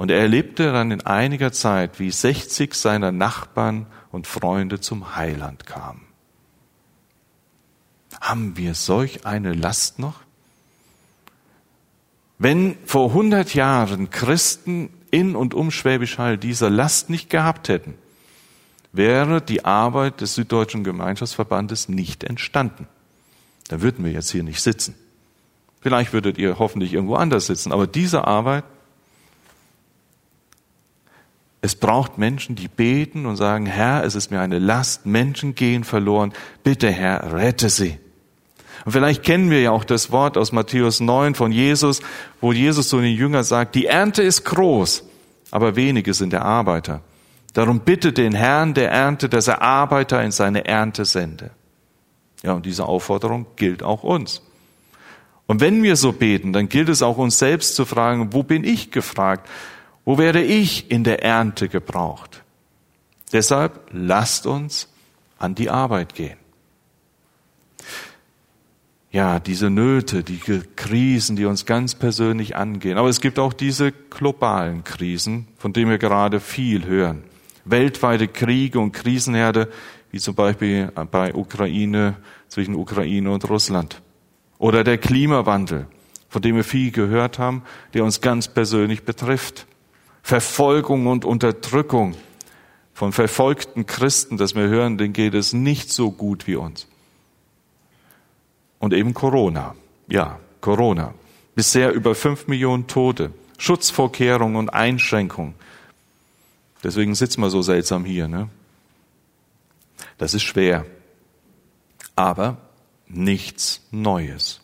Und 0.00 0.10
er 0.10 0.20
erlebte 0.20 0.72
dann 0.72 0.92
in 0.92 1.02
einiger 1.02 1.52
Zeit, 1.52 2.00
wie 2.00 2.10
60 2.10 2.72
seiner 2.72 3.12
Nachbarn 3.12 3.84
und 4.10 4.26
Freunde 4.26 4.80
zum 4.80 5.14
Heiland 5.14 5.66
kamen. 5.66 6.06
Haben 8.18 8.56
wir 8.56 8.74
solch 8.74 9.26
eine 9.26 9.52
Last 9.52 9.98
noch? 9.98 10.20
Wenn 12.38 12.78
vor 12.86 13.08
100 13.08 13.52
Jahren 13.52 14.08
Christen 14.08 14.88
in 15.10 15.36
und 15.36 15.52
um 15.52 15.70
Schwäbisch 15.70 16.16
Hall 16.16 16.38
diese 16.38 16.70
Last 16.70 17.10
nicht 17.10 17.28
gehabt 17.28 17.68
hätten, 17.68 17.92
wäre 18.92 19.42
die 19.42 19.66
Arbeit 19.66 20.22
des 20.22 20.34
Süddeutschen 20.34 20.82
Gemeinschaftsverbandes 20.82 21.90
nicht 21.90 22.24
entstanden. 22.24 22.88
Da 23.68 23.82
würden 23.82 24.02
wir 24.02 24.12
jetzt 24.12 24.30
hier 24.30 24.44
nicht 24.44 24.62
sitzen. 24.62 24.94
Vielleicht 25.82 26.14
würdet 26.14 26.38
ihr 26.38 26.58
hoffentlich 26.58 26.94
irgendwo 26.94 27.16
anders 27.16 27.48
sitzen, 27.48 27.70
aber 27.70 27.86
diese 27.86 28.26
Arbeit, 28.26 28.64
es 31.62 31.74
braucht 31.74 32.16
Menschen, 32.16 32.56
die 32.56 32.68
beten 32.68 33.26
und 33.26 33.36
sagen, 33.36 33.66
Herr, 33.66 34.04
es 34.04 34.14
ist 34.14 34.30
mir 34.30 34.40
eine 34.40 34.58
Last, 34.58 35.04
Menschen 35.04 35.54
gehen 35.54 35.84
verloren, 35.84 36.32
bitte 36.62 36.90
Herr, 36.90 37.34
rette 37.34 37.68
sie. 37.68 37.98
Und 38.86 38.92
vielleicht 38.92 39.22
kennen 39.22 39.50
wir 39.50 39.60
ja 39.60 39.70
auch 39.70 39.84
das 39.84 40.10
Wort 40.10 40.38
aus 40.38 40.52
Matthäus 40.52 41.00
9 41.00 41.34
von 41.34 41.52
Jesus, 41.52 42.00
wo 42.40 42.52
Jesus 42.52 42.88
zu 42.88 43.00
den 43.00 43.14
Jüngern 43.14 43.44
sagt, 43.44 43.74
die 43.74 43.86
Ernte 43.86 44.22
ist 44.22 44.44
groß, 44.44 45.04
aber 45.50 45.76
wenige 45.76 46.14
sind 46.14 46.32
der 46.32 46.46
Arbeiter. 46.46 47.02
Darum 47.52 47.80
bitte 47.80 48.12
den 48.12 48.32
Herrn 48.32 48.72
der 48.72 48.90
Ernte, 48.90 49.28
dass 49.28 49.48
er 49.48 49.60
Arbeiter 49.60 50.22
in 50.22 50.30
seine 50.30 50.64
Ernte 50.64 51.04
sende. 51.04 51.50
Ja, 52.42 52.52
und 52.52 52.64
diese 52.64 52.86
Aufforderung 52.86 53.46
gilt 53.56 53.82
auch 53.82 54.02
uns. 54.02 54.40
Und 55.46 55.60
wenn 55.60 55.82
wir 55.82 55.96
so 55.96 56.12
beten, 56.12 56.52
dann 56.52 56.68
gilt 56.68 56.88
es 56.88 57.02
auch 57.02 57.18
uns 57.18 57.38
selbst 57.38 57.74
zu 57.74 57.84
fragen, 57.84 58.32
wo 58.32 58.44
bin 58.44 58.64
ich 58.64 58.92
gefragt? 58.92 59.48
Wo 60.04 60.18
werde 60.18 60.42
ich 60.42 60.90
in 60.90 61.04
der 61.04 61.22
Ernte 61.22 61.68
gebraucht? 61.68 62.42
Deshalb 63.32 63.88
lasst 63.92 64.46
uns 64.46 64.88
an 65.38 65.54
die 65.54 65.70
Arbeit 65.70 66.14
gehen 66.14 66.40
ja, 69.12 69.40
diese 69.40 69.70
Nöte, 69.70 70.22
die 70.22 70.38
Krisen, 70.38 71.34
die 71.34 71.44
uns 71.44 71.66
ganz 71.66 71.96
persönlich 71.96 72.54
angehen. 72.54 72.96
Aber 72.96 73.08
es 73.08 73.20
gibt 73.20 73.38
auch 73.40 73.52
diese 73.52 73.90
globalen 73.92 74.84
Krisen, 74.84 75.48
von 75.58 75.72
denen 75.72 75.90
wir 75.90 75.98
gerade 75.98 76.38
viel 76.38 76.86
hören. 76.86 77.24
Weltweite 77.64 78.28
Kriege 78.28 78.78
und 78.78 78.92
Krisenherde, 78.92 79.68
wie 80.12 80.20
zum 80.20 80.34
Beispiel 80.36 80.92
bei 81.10 81.34
Ukraine, 81.34 82.16
zwischen 82.48 82.74
Ukraine 82.74 83.30
und 83.30 83.48
Russland. 83.48 84.00
Oder 84.58 84.84
der 84.84 84.98
Klimawandel, 84.98 85.86
von 86.28 86.42
dem 86.42 86.56
wir 86.56 86.64
viel 86.64 86.92
gehört 86.92 87.38
haben, 87.38 87.62
der 87.94 88.04
uns 88.04 88.20
ganz 88.20 88.46
persönlich 88.46 89.04
betrifft. 89.04 89.66
Verfolgung 90.22 91.06
und 91.06 91.24
Unterdrückung 91.24 92.14
von 92.92 93.12
verfolgten 93.12 93.86
Christen, 93.86 94.36
dass 94.36 94.54
wir 94.54 94.68
hören, 94.68 94.98
denen 94.98 95.12
geht 95.12 95.34
es 95.34 95.52
nicht 95.52 95.90
so 95.90 96.10
gut 96.10 96.46
wie 96.46 96.56
uns. 96.56 96.86
Und 98.78 98.92
eben 98.92 99.14
Corona. 99.14 99.74
Ja, 100.08 100.38
Corona. 100.60 101.14
Bisher 101.54 101.92
über 101.92 102.14
fünf 102.14 102.46
Millionen 102.46 102.86
Tote. 102.86 103.32
Schutzvorkehrungen 103.58 104.56
und 104.56 104.70
Einschränkungen. 104.70 105.54
Deswegen 106.82 107.14
sitzen 107.14 107.42
wir 107.42 107.50
so 107.50 107.62
seltsam 107.62 108.04
hier. 108.04 108.26
Ne? 108.26 108.48
Das 110.18 110.34
ist 110.34 110.42
schwer. 110.42 110.86
Aber 112.16 112.56
nichts 113.06 113.82
Neues. 113.90 114.60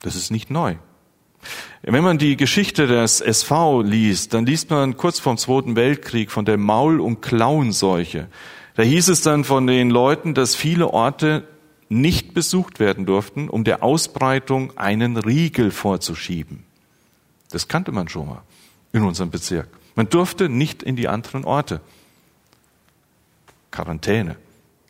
Das 0.00 0.16
ist 0.16 0.30
nicht 0.30 0.50
neu. 0.50 0.76
Wenn 1.86 2.02
man 2.02 2.16
die 2.16 2.38
Geschichte 2.38 2.86
des 2.86 3.20
SV 3.20 3.82
liest, 3.82 4.32
dann 4.32 4.46
liest 4.46 4.70
man 4.70 4.96
kurz 4.96 5.18
vor 5.18 5.34
dem 5.34 5.38
Zweiten 5.38 5.76
Weltkrieg 5.76 6.30
von 6.30 6.46
der 6.46 6.56
Maul- 6.56 7.00
und 7.00 7.20
Klauenseuche. 7.20 8.28
Da 8.74 8.82
hieß 8.82 9.08
es 9.08 9.20
dann 9.20 9.44
von 9.44 9.66
den 9.66 9.90
Leuten, 9.90 10.32
dass 10.32 10.54
viele 10.54 10.88
Orte 10.88 11.46
nicht 11.90 12.32
besucht 12.32 12.80
werden 12.80 13.04
durften, 13.04 13.50
um 13.50 13.64
der 13.64 13.82
Ausbreitung 13.82 14.76
einen 14.78 15.18
Riegel 15.18 15.70
vorzuschieben. 15.70 16.64
Das 17.50 17.68
kannte 17.68 17.92
man 17.92 18.08
schon 18.08 18.28
mal 18.28 18.42
in 18.94 19.02
unserem 19.02 19.30
Bezirk. 19.30 19.68
Man 19.94 20.08
durfte 20.08 20.48
nicht 20.48 20.82
in 20.82 20.96
die 20.96 21.08
anderen 21.08 21.44
Orte. 21.44 21.82
Quarantäne. 23.70 24.36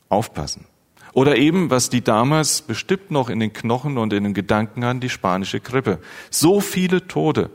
Aufpassen. 0.09 0.65
Oder 1.15 1.37
eben, 1.37 1.71
was 1.71 1.91
die 1.91 2.03
damals 2.03 2.61
bestimmt 2.61 3.13
noch 3.13 3.31
in 3.31 3.39
den 3.39 3.53
Knochen 3.53 3.99
und 3.99 4.13
in 4.13 4.25
den 4.25 4.35
Gedanken 4.35 4.85
hatten, 4.85 5.01
die 5.01 5.09
spanische 5.09 5.61
Grippe. 5.61 6.01
So 6.29 6.61
viele 6.61 7.07
Tote. 7.07 7.51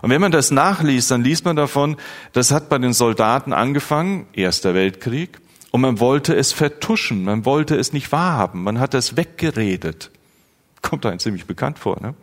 Und 0.00 0.10
wenn 0.10 0.22
man 0.22 0.32
das 0.32 0.50
nachliest, 0.50 1.10
dann 1.10 1.22
liest 1.22 1.44
man 1.44 1.54
davon, 1.54 1.96
das 2.32 2.50
hat 2.50 2.68
bei 2.70 2.78
den 2.78 2.94
Soldaten 2.94 3.52
angefangen, 3.52 4.26
Erster 4.32 4.74
Weltkrieg, 4.74 5.38
und 5.70 5.82
man 5.82 6.00
wollte 6.00 6.34
es 6.34 6.52
vertuschen, 6.52 7.24
man 7.24 7.44
wollte 7.44 7.76
es 7.76 7.92
nicht 7.92 8.10
wahrhaben, 8.10 8.62
man 8.62 8.80
hat 8.80 8.94
es 8.94 9.16
weggeredet. 9.16 10.10
Kommt 10.82 11.04
einem 11.04 11.18
ziemlich 11.18 11.46
bekannt 11.46 11.78
vor, 11.78 12.00
ne? 12.00 12.14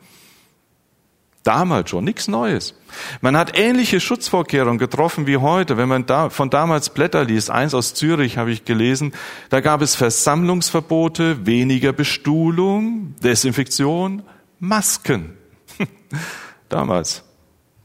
Damals 1.43 1.89
schon, 1.89 2.03
nichts 2.03 2.27
Neues. 2.27 2.75
Man 3.21 3.35
hat 3.35 3.57
ähnliche 3.57 3.99
Schutzvorkehrungen 3.99 4.77
getroffen 4.77 5.25
wie 5.25 5.37
heute. 5.37 5.75
Wenn 5.75 5.89
man 5.89 6.05
da, 6.05 6.29
von 6.29 6.51
damals 6.51 6.91
Blätter 6.91 7.25
liest, 7.25 7.49
eins 7.49 7.73
aus 7.73 7.95
Zürich 7.95 8.37
habe 8.37 8.51
ich 8.51 8.63
gelesen, 8.63 9.13
da 9.49 9.59
gab 9.59 9.81
es 9.81 9.95
Versammlungsverbote, 9.95 11.47
weniger 11.47 11.93
Bestuhlung, 11.93 13.15
Desinfektion, 13.23 14.21
Masken. 14.59 15.35
damals 16.69 17.23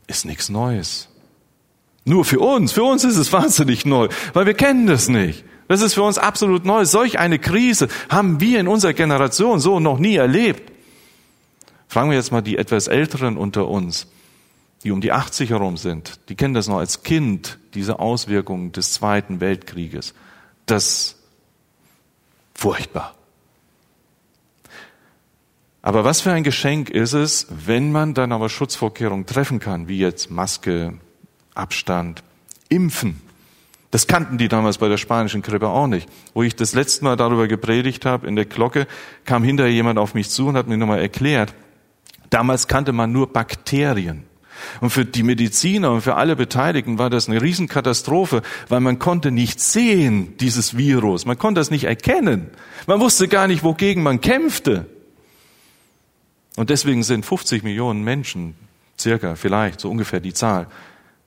ist 0.07 0.27
nichts 0.27 0.51
Neues. 0.51 1.09
Nur 2.05 2.27
für 2.27 2.41
uns, 2.41 2.73
für 2.73 2.85
uns 2.85 3.05
ist 3.05 3.17
es 3.17 3.33
wahnsinnig 3.33 3.87
neu, 3.87 4.09
weil 4.35 4.47
wir 4.47 4.55
kennen 4.55 4.87
das 4.87 5.09
nicht. 5.09 5.45
Das 5.67 5.83
ist 5.83 5.95
für 5.95 6.03
uns 6.03 6.19
absolut 6.19 6.65
neu. 6.65 6.85
Solch 6.85 7.19
eine 7.19 7.39
Krise 7.39 7.89
haben 8.09 8.41
wir 8.41 8.61
in 8.61 8.69
unserer 8.69 8.93
Generation 8.93 9.59
so 9.61 9.81
noch 9.81 9.99
nie 9.99 10.15
erlebt. 10.15 10.76
Fragen 11.97 12.11
wir 12.11 12.19
jetzt 12.19 12.31
mal 12.31 12.43
die 12.43 12.59
etwas 12.59 12.89
Älteren 12.89 13.39
unter 13.39 13.69
uns, 13.69 14.07
die 14.85 14.91
um 14.91 15.01
die 15.01 15.13
80 15.13 15.49
herum 15.49 15.79
sind. 15.79 16.21
Die 16.29 16.35
kennen 16.35 16.53
das 16.53 16.69
noch 16.69 16.77
als 16.77 17.05
Kind, 17.05 17.59
diese 17.73 18.01
Auswirkungen 18.01 18.71
des 18.73 18.93
Zweiten 18.93 19.41
Weltkrieges. 19.41 20.13
Das 20.67 21.17
furchtbar. 22.55 23.15
Aber 25.81 26.05
was 26.05 26.21
für 26.21 26.33
ein 26.33 26.45
Geschenk 26.45 26.91
ist 26.91 27.15
es, 27.15 27.47
wenn 27.49 27.93
man 27.93 28.13
dann 28.13 28.31
aber 28.31 28.51
Schutzvorkehrungen 28.51 29.25
treffen 29.25 29.59
kann, 29.59 29.89
wie 29.89 29.99
jetzt 29.99 30.31
Maske, 30.31 30.99
Abstand, 31.55 32.23
Impfen. 32.69 33.23
Das 33.91 34.07
kannten 34.07 34.37
die 34.37 34.49
damals 34.49 34.77
bei 34.77 34.89
der 34.91 34.99
spanischen 34.99 35.41
Grippe 35.41 35.69
auch 35.69 35.87
nicht. 35.87 36.11
Wo 36.35 36.43
ich 36.43 36.55
das 36.55 36.75
letzte 36.75 37.05
Mal 37.05 37.17
darüber 37.17 37.49
gepredigt 37.49 38.05
habe, 38.05 38.27
in 38.27 38.37
der 38.37 38.45
Glocke, 38.45 38.87
kam 39.25 39.43
hinterher 39.43 39.73
jemand 39.73 39.99
auf 39.99 40.13
mich 40.13 40.29
zu 40.29 40.49
und 40.49 40.59
hat 40.59 40.69
mir 40.69 40.77
nochmal 40.77 41.01
erklärt, 41.01 41.55
damals 42.31 42.69
kannte 42.69 42.93
man 42.93 43.13
nur 43.13 43.33
Bakterien. 43.33 44.25
Und 44.81 44.91
für 44.91 45.05
die 45.05 45.23
Mediziner 45.23 45.93
und 45.93 46.01
für 46.01 46.15
alle 46.15 46.35
Beteiligten 46.35 46.99
war 46.99 47.11
das 47.11 47.29
eine 47.29 47.43
Riesenkatastrophe, 47.43 48.43
weil 48.69 48.81
man 48.81 48.99
konnte 48.99 49.31
nicht 49.31 49.61
sehen, 49.61 50.37
dieses 50.39 50.77
Virus. 50.77 51.27
Man 51.27 51.39
konnte 51.39 51.61
es 51.61 51.71
nicht 51.71 51.85
erkennen. 51.85 52.51
Man 52.87 53.01
wusste 53.01 53.29
gar 53.29 53.49
nicht, 53.49 53.65
wogegen 53.65 54.03
man 54.03 54.21
kämpfte. 54.21 54.87
Und 56.57 56.71
deswegen 56.71 57.03
sind 57.03 57.27
50 57.27 57.65
Millionen 57.65 58.03
Menschen, 58.03 58.55
circa, 58.99 59.35
vielleicht, 59.35 59.81
so 59.81 59.91
ungefähr 59.91 60.21
die 60.21 60.33
Zahl, 60.33 60.69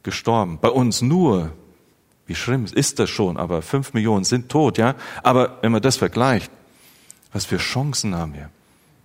gestorben. 0.02 0.58
Bei 0.60 0.70
uns 0.70 1.04
nur 1.04 1.52
wie 2.30 2.36
schlimm 2.36 2.68
ist 2.72 3.00
das 3.00 3.10
schon, 3.10 3.38
aber 3.38 3.64
fünf 3.64 3.94
Millionen 3.94 4.24
sind 4.24 4.50
tot, 4.50 4.78
ja? 4.78 4.94
Aber 5.24 5.58
wenn 5.64 5.72
man 5.72 5.82
das 5.82 5.98
vergleicht, 5.98 6.52
was 7.34 7.46
für 7.46 7.58
Chancen 7.58 8.14
haben 8.14 8.36
wir? 8.36 8.52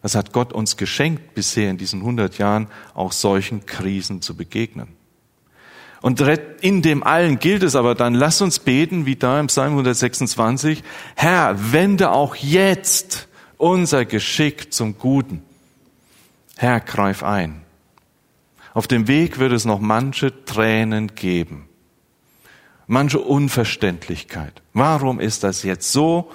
Was 0.04 0.14
hat 0.14 0.32
Gott 0.34 0.52
uns 0.52 0.76
geschenkt 0.76 1.32
bisher 1.32 1.70
in 1.70 1.78
diesen 1.78 2.02
hundert 2.02 2.36
Jahren, 2.36 2.66
auch 2.92 3.10
solchen 3.10 3.64
Krisen 3.64 4.20
zu 4.20 4.36
begegnen? 4.36 4.88
Und 6.02 6.20
in 6.60 6.82
dem 6.82 7.02
allen 7.02 7.38
gilt 7.38 7.62
es 7.62 7.74
aber 7.74 7.94
dann, 7.94 8.12
lass 8.12 8.42
uns 8.42 8.58
beten, 8.58 9.06
wie 9.06 9.16
da 9.16 9.40
im 9.40 9.46
Psalm 9.46 9.70
126, 9.70 10.84
Herr, 11.16 11.72
wende 11.72 12.10
auch 12.10 12.36
jetzt 12.36 13.28
unser 13.56 14.04
Geschick 14.04 14.74
zum 14.74 14.98
Guten. 14.98 15.42
Herr, 16.58 16.80
greif 16.80 17.22
ein. 17.22 17.62
Auf 18.74 18.86
dem 18.86 19.08
Weg 19.08 19.38
wird 19.38 19.52
es 19.52 19.64
noch 19.64 19.80
manche 19.80 20.44
Tränen 20.44 21.14
geben, 21.14 21.66
manche 22.86 23.20
Unverständlichkeit. 23.20 24.60
Warum 24.74 25.18
ist 25.18 25.44
das 25.44 25.62
jetzt 25.62 25.90
so? 25.90 26.30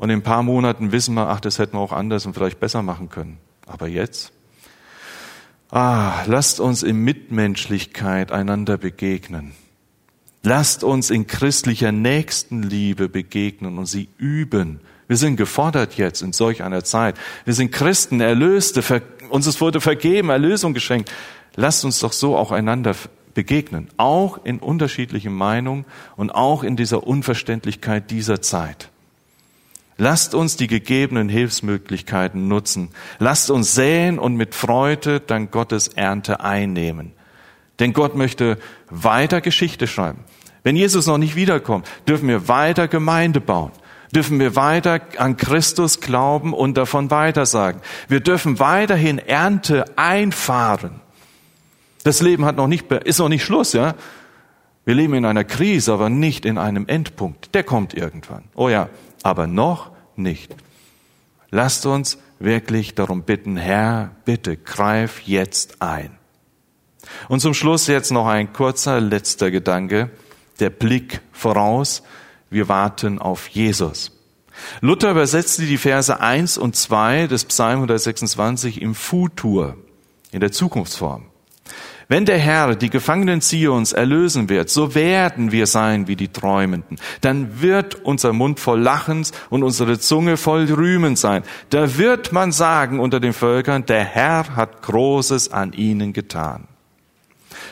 Und 0.00 0.08
in 0.08 0.20
ein 0.20 0.22
paar 0.22 0.42
Monaten 0.42 0.92
wissen 0.92 1.12
wir, 1.14 1.28
ach, 1.28 1.40
das 1.40 1.58
hätten 1.58 1.76
wir 1.76 1.80
auch 1.80 1.92
anders 1.92 2.24
und 2.24 2.32
vielleicht 2.32 2.58
besser 2.58 2.80
machen 2.80 3.10
können. 3.10 3.36
Aber 3.66 3.86
jetzt? 3.86 4.32
Ah, 5.70 6.24
lasst 6.24 6.58
uns 6.58 6.82
in 6.82 7.04
Mitmenschlichkeit 7.04 8.32
einander 8.32 8.78
begegnen. 8.78 9.52
Lasst 10.42 10.84
uns 10.84 11.10
in 11.10 11.26
christlicher 11.26 11.92
Nächstenliebe 11.92 13.10
begegnen 13.10 13.76
und 13.76 13.84
sie 13.84 14.08
üben. 14.16 14.80
Wir 15.06 15.18
sind 15.18 15.36
gefordert 15.36 15.98
jetzt 15.98 16.22
in 16.22 16.32
solch 16.32 16.62
einer 16.62 16.82
Zeit. 16.82 17.16
Wir 17.44 17.52
sind 17.52 17.70
Christen, 17.70 18.22
Erlöste, 18.22 19.02
uns 19.28 19.60
wurde 19.60 19.82
vergeben, 19.82 20.30
Erlösung 20.30 20.72
geschenkt. 20.72 21.12
Lasst 21.56 21.84
uns 21.84 21.98
doch 21.98 22.14
so 22.14 22.38
auch 22.38 22.52
einander 22.52 22.96
begegnen, 23.34 23.88
auch 23.98 24.46
in 24.46 24.60
unterschiedlichen 24.60 25.34
Meinungen 25.34 25.84
und 26.16 26.30
auch 26.30 26.62
in 26.64 26.76
dieser 26.76 27.06
Unverständlichkeit 27.06 28.10
dieser 28.10 28.40
Zeit. 28.40 28.88
Lasst 30.00 30.34
uns 30.34 30.56
die 30.56 30.66
gegebenen 30.66 31.28
Hilfsmöglichkeiten 31.28 32.48
nutzen. 32.48 32.88
Lasst 33.18 33.50
uns 33.50 33.74
säen 33.74 34.18
und 34.18 34.34
mit 34.34 34.54
Freude 34.54 35.20
dann 35.20 35.50
Gottes 35.50 35.88
Ernte 35.88 36.40
einnehmen. 36.40 37.12
Denn 37.80 37.92
Gott 37.92 38.16
möchte 38.16 38.56
weiter 38.88 39.42
Geschichte 39.42 39.86
schreiben. 39.86 40.24
Wenn 40.62 40.74
Jesus 40.74 41.06
noch 41.06 41.18
nicht 41.18 41.36
wiederkommt, 41.36 41.86
dürfen 42.08 42.28
wir 42.28 42.48
weiter 42.48 42.88
Gemeinde 42.88 43.42
bauen. 43.42 43.72
Dürfen 44.10 44.40
wir 44.40 44.56
weiter 44.56 45.02
an 45.18 45.36
Christus 45.36 46.00
glauben 46.00 46.54
und 46.54 46.78
davon 46.78 47.10
weitersagen. 47.10 47.82
Wir 48.08 48.20
dürfen 48.20 48.58
weiterhin 48.58 49.18
Ernte 49.18 49.84
einfahren. 49.98 51.02
Das 52.04 52.22
Leben 52.22 52.46
hat 52.46 52.56
noch 52.56 52.68
nicht, 52.68 52.90
ist 52.90 53.18
noch 53.18 53.28
nicht 53.28 53.44
Schluss, 53.44 53.74
ja? 53.74 53.94
Wir 54.90 54.96
leben 54.96 55.14
in 55.14 55.24
einer 55.24 55.44
Krise, 55.44 55.92
aber 55.92 56.10
nicht 56.10 56.44
in 56.44 56.58
einem 56.58 56.88
Endpunkt. 56.88 57.54
Der 57.54 57.62
kommt 57.62 57.94
irgendwann. 57.94 58.42
Oh 58.56 58.68
ja, 58.68 58.88
aber 59.22 59.46
noch 59.46 59.92
nicht. 60.16 60.52
Lasst 61.50 61.86
uns 61.86 62.18
wirklich 62.40 62.96
darum 62.96 63.22
bitten, 63.22 63.56
Herr, 63.56 64.10
bitte 64.24 64.56
greif 64.56 65.20
jetzt 65.26 65.80
ein. 65.80 66.18
Und 67.28 67.38
zum 67.38 67.54
Schluss 67.54 67.86
jetzt 67.86 68.10
noch 68.10 68.26
ein 68.26 68.52
kurzer 68.52 69.00
letzter 69.00 69.52
Gedanke, 69.52 70.10
der 70.58 70.70
Blick 70.70 71.20
voraus. 71.30 72.02
Wir 72.50 72.68
warten 72.68 73.20
auf 73.20 73.46
Jesus. 73.46 74.18
Luther 74.80 75.12
übersetzte 75.12 75.66
die 75.66 75.78
Verse 75.78 76.18
1 76.18 76.58
und 76.58 76.74
2 76.74 77.28
des 77.28 77.44
Psalm 77.44 77.76
126 77.76 78.82
im 78.82 78.96
Futur, 78.96 79.76
in 80.32 80.40
der 80.40 80.50
Zukunftsform. 80.50 81.29
Wenn 82.10 82.24
der 82.24 82.38
Herr 82.38 82.74
die 82.74 82.90
Gefangenen 82.90 83.40
Zions 83.40 83.92
erlösen 83.92 84.48
wird, 84.48 84.68
so 84.68 84.96
werden 84.96 85.52
wir 85.52 85.68
sein 85.68 86.08
wie 86.08 86.16
die 86.16 86.26
Träumenden. 86.26 86.98
Dann 87.20 87.62
wird 87.62 88.04
unser 88.04 88.32
Mund 88.32 88.58
voll 88.58 88.80
Lachens 88.80 89.30
und 89.48 89.62
unsere 89.62 89.96
Zunge 90.00 90.36
voll 90.36 90.64
Rühmen 90.64 91.14
sein. 91.14 91.44
Da 91.68 91.98
wird 91.98 92.32
man 92.32 92.50
sagen 92.50 92.98
unter 92.98 93.20
den 93.20 93.32
Völkern, 93.32 93.86
der 93.86 94.02
Herr 94.02 94.56
hat 94.56 94.82
Großes 94.82 95.52
an 95.52 95.72
ihnen 95.72 96.12
getan. 96.12 96.66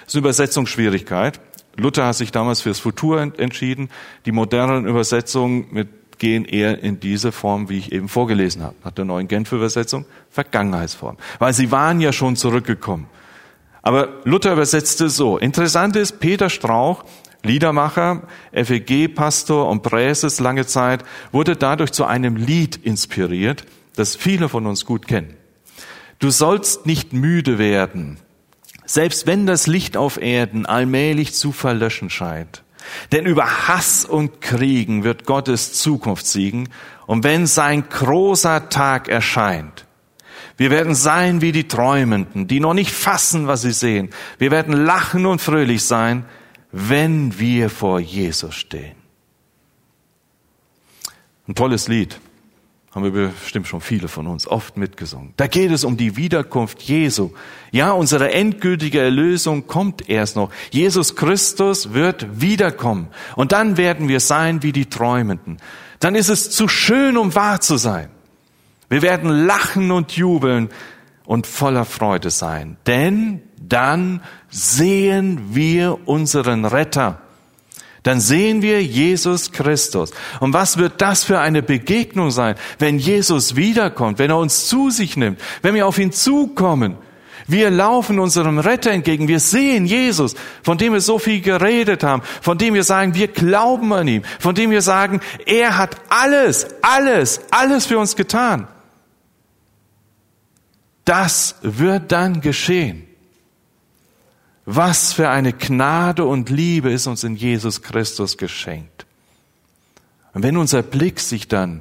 Das 0.05 0.07
ist 0.07 0.15
eine 0.15 0.21
Übersetzungsschwierigkeit. 0.21 1.41
Luther 1.77 2.07
hat 2.07 2.15
sich 2.15 2.31
damals 2.31 2.61
fürs 2.61 2.79
Futur 2.79 3.21
entschieden. 3.39 3.91
Die 4.25 4.31
modernen 4.31 4.87
Übersetzungen 4.87 5.67
mit 5.73 5.89
gehen 6.19 6.45
eher 6.45 6.81
in 6.81 7.01
diese 7.01 7.33
Form, 7.33 7.69
wie 7.69 7.79
ich 7.79 7.91
eben 7.91 8.09
vorgelesen 8.09 8.63
habe, 8.63 8.77
nach 8.85 8.93
der 8.93 9.05
neuen 9.05 9.27
Genfer 9.27 9.57
Übersetzung, 9.57 10.05
Vergangenheitsform. 10.31 11.17
Weil 11.41 11.55
sie 11.55 11.73
waren 11.73 12.01
ja 12.01 12.13
schon 12.13 12.37
zurückgekommen. 12.37 13.09
Aber 13.89 14.21
Luther 14.25 14.53
übersetzte 14.53 15.09
so. 15.09 15.39
Interessant 15.39 15.97
ist, 15.97 16.21
Peter 16.21 16.51
Strauch, 16.51 17.07
Liedermacher, 17.43 18.25
FEG-Pastor 18.53 19.67
und 19.67 19.83
Präses 19.83 20.41
lange 20.41 20.67
Zeit, 20.67 21.07
wurde 21.33 21.57
dadurch 21.57 21.93
zu 21.93 22.05
einem 22.05 22.37
Lied 22.37 22.77
inspiriert, 22.77 23.65
das 23.97 24.15
viele 24.15 24.51
von 24.51 24.67
uns 24.67 24.85
gut 24.85 25.09
kennen. 25.09 25.39
Du 26.19 26.29
sollst 26.29 26.85
nicht 26.85 27.15
müde 27.15 27.57
werden, 27.57 28.19
selbst 28.85 29.27
wenn 29.27 29.47
das 29.47 29.67
Licht 29.67 29.97
auf 29.97 30.21
Erden 30.21 30.67
allmählich 30.67 31.33
zu 31.33 31.51
verlöschen 31.51 32.11
scheint. 32.11 32.65
Denn 33.11 33.25
über 33.25 33.69
Hass 33.69 34.05
und 34.05 34.43
Kriegen 34.43 35.03
wird 35.03 35.25
Gottes 35.25 35.73
Zukunft 35.73 36.27
siegen, 36.27 36.69
und 37.07 37.25
wenn 37.25 37.47
sein 37.47 37.89
großer 37.89 38.69
Tag 38.69 39.09
erscheint, 39.09 39.87
wir 40.59 40.71
werden 40.71 40.97
sein 40.97 41.41
wie 41.41 41.53
die 41.53 41.69
Träumenden, 41.69 42.49
die 42.49 42.59
noch 42.59 42.75
nicht 42.75 42.91
fassen, 42.91 43.47
was 43.47 43.63
sie 43.63 43.73
sehen. 43.73 44.11
Wir 44.39 44.51
werden 44.51 44.75
lachen 44.75 45.25
und 45.25 45.41
fröhlich 45.41 45.85
sein, 45.85 46.25
wenn 46.73 47.39
wir 47.39 47.71
vor 47.71 48.01
Jesus 48.01 48.57
stehen. 48.57 48.97
Ein 51.47 51.55
tolles 51.55 51.87
Lied. 51.87 52.21
Haben 52.91 53.15
wir 53.15 53.29
bestimmt 53.29 53.69
schon 53.69 53.81
viele 53.81 54.09
von 54.09 54.27
uns 54.27 54.49
oft 54.49 54.77
mitgesungen. 54.77 55.33
Da 55.37 55.47
geht 55.47 55.71
es 55.71 55.85
um 55.85 55.97
die 55.97 56.17
Wiederkunft 56.17 56.83
Jesu. 56.83 57.31
Ja, 57.71 57.93
unsere 57.93 58.33
endgültige 58.33 59.01
Erlösung 59.01 59.69
kommt 59.69 60.09
erst 60.09 60.35
noch. 60.35 60.51
Jesus 60.71 61.15
Christus 61.15 61.93
wird 61.93 62.41
wiederkommen. 62.41 63.09
Und 63.37 63.53
dann 63.53 63.77
werden 63.77 64.09
wir 64.09 64.19
sein 64.19 64.65
wie 64.65 64.73
die 64.73 64.87
Träumenden. 64.87 65.59
Dann 66.01 66.17
ist 66.17 66.31
es 66.31 66.51
zu 66.51 66.67
schön, 66.67 67.17
um 67.17 67.37
wahr 67.37 67.61
zu 67.61 67.77
sein. 67.77 68.09
Wir 68.89 69.03
werden 69.03 69.31
lachen 69.31 69.91
und 69.91 70.13
jubeln 70.13 70.71
und 71.25 71.47
voller 71.47 71.85
Freude 71.85 72.31
sein, 72.31 72.79
denn 72.87 73.43
dann 73.61 74.23
sehen 74.49 75.55
wir 75.55 76.09
unseren 76.09 76.65
Retter. 76.65 77.21
Dann 78.03 78.21
sehen 78.21 78.63
wir 78.63 78.83
Jesus 78.83 79.53
Christus. 79.53 80.13
Und 80.41 80.55
was 80.55 80.79
wird 80.79 81.03
das 81.03 81.25
für 81.25 81.41
eine 81.41 81.63
Begegnung 81.63 82.31
sein, 82.31 82.55
wenn 82.79 82.99
Jesus 82.99 83.57
wiederkommt, 83.57 84.19
wenn 84.19 84.31
er 84.31 84.39
uns 84.39 84.69
zu 84.69 84.89
sich 84.89 85.17
nimmt, 85.17 85.39
wenn 85.61 85.75
wir 85.75 85.87
auf 85.87 85.99
ihn 85.99 86.13
zukommen? 86.13 86.97
Wir 87.47 87.71
laufen 87.71 88.19
unserem 88.19 88.59
Retter 88.59 88.91
entgegen. 88.91 89.27
Wir 89.27 89.41
sehen 89.41 89.87
Jesus, 89.87 90.35
von 90.63 90.79
dem 90.79 90.93
wir 90.93 91.01
so 91.01 91.19
viel 91.19 91.41
geredet 91.41 92.03
haben, 92.03 92.23
von 92.41 92.59
dem 92.59 92.75
wir 92.75 92.85
sagen, 92.85 93.15
wir 93.15 93.29
glauben 93.29 93.93
an 93.93 94.07
ihn, 94.07 94.23
von 94.39 94.55
dem 94.55 94.71
wir 94.71 94.83
sagen, 94.83 95.21
er 95.47 95.79
hat 95.79 95.97
alles, 96.11 96.67
alles, 96.83 97.41
alles 97.51 97.87
für 97.87 97.99
uns 97.99 98.17
getan. 98.17 98.69
Das 101.09 101.55
wird 101.63 102.13
dann 102.13 102.43
geschehen. 102.43 103.07
Was 104.67 105.15
für 105.15 105.31
eine 105.31 105.55
Gnade 105.55 106.27
und 106.27 106.51
Liebe 106.51 106.91
ist 106.91 107.07
uns 107.07 107.25
in 107.25 107.35
Jesus 107.35 107.81
Christus 107.81 108.37
geschenkt. 108.37 109.07
Und 110.35 110.43
wenn 110.43 110.59
unser 110.59 110.83
Blick 110.83 111.21
sich 111.21 111.49
dann 111.49 111.81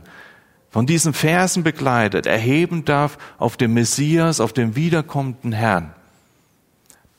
von 0.69 0.85
diesen 0.85 1.11
Versen 1.11 1.63
begleitet, 1.63 2.25
erheben 2.25 2.85
darf 2.85 3.17
auf 3.37 3.57
den 3.57 3.73
Messias, 3.73 4.39
auf 4.39 4.53
den 4.53 4.77
wiederkommenden 4.77 5.51
Herrn, 5.51 5.93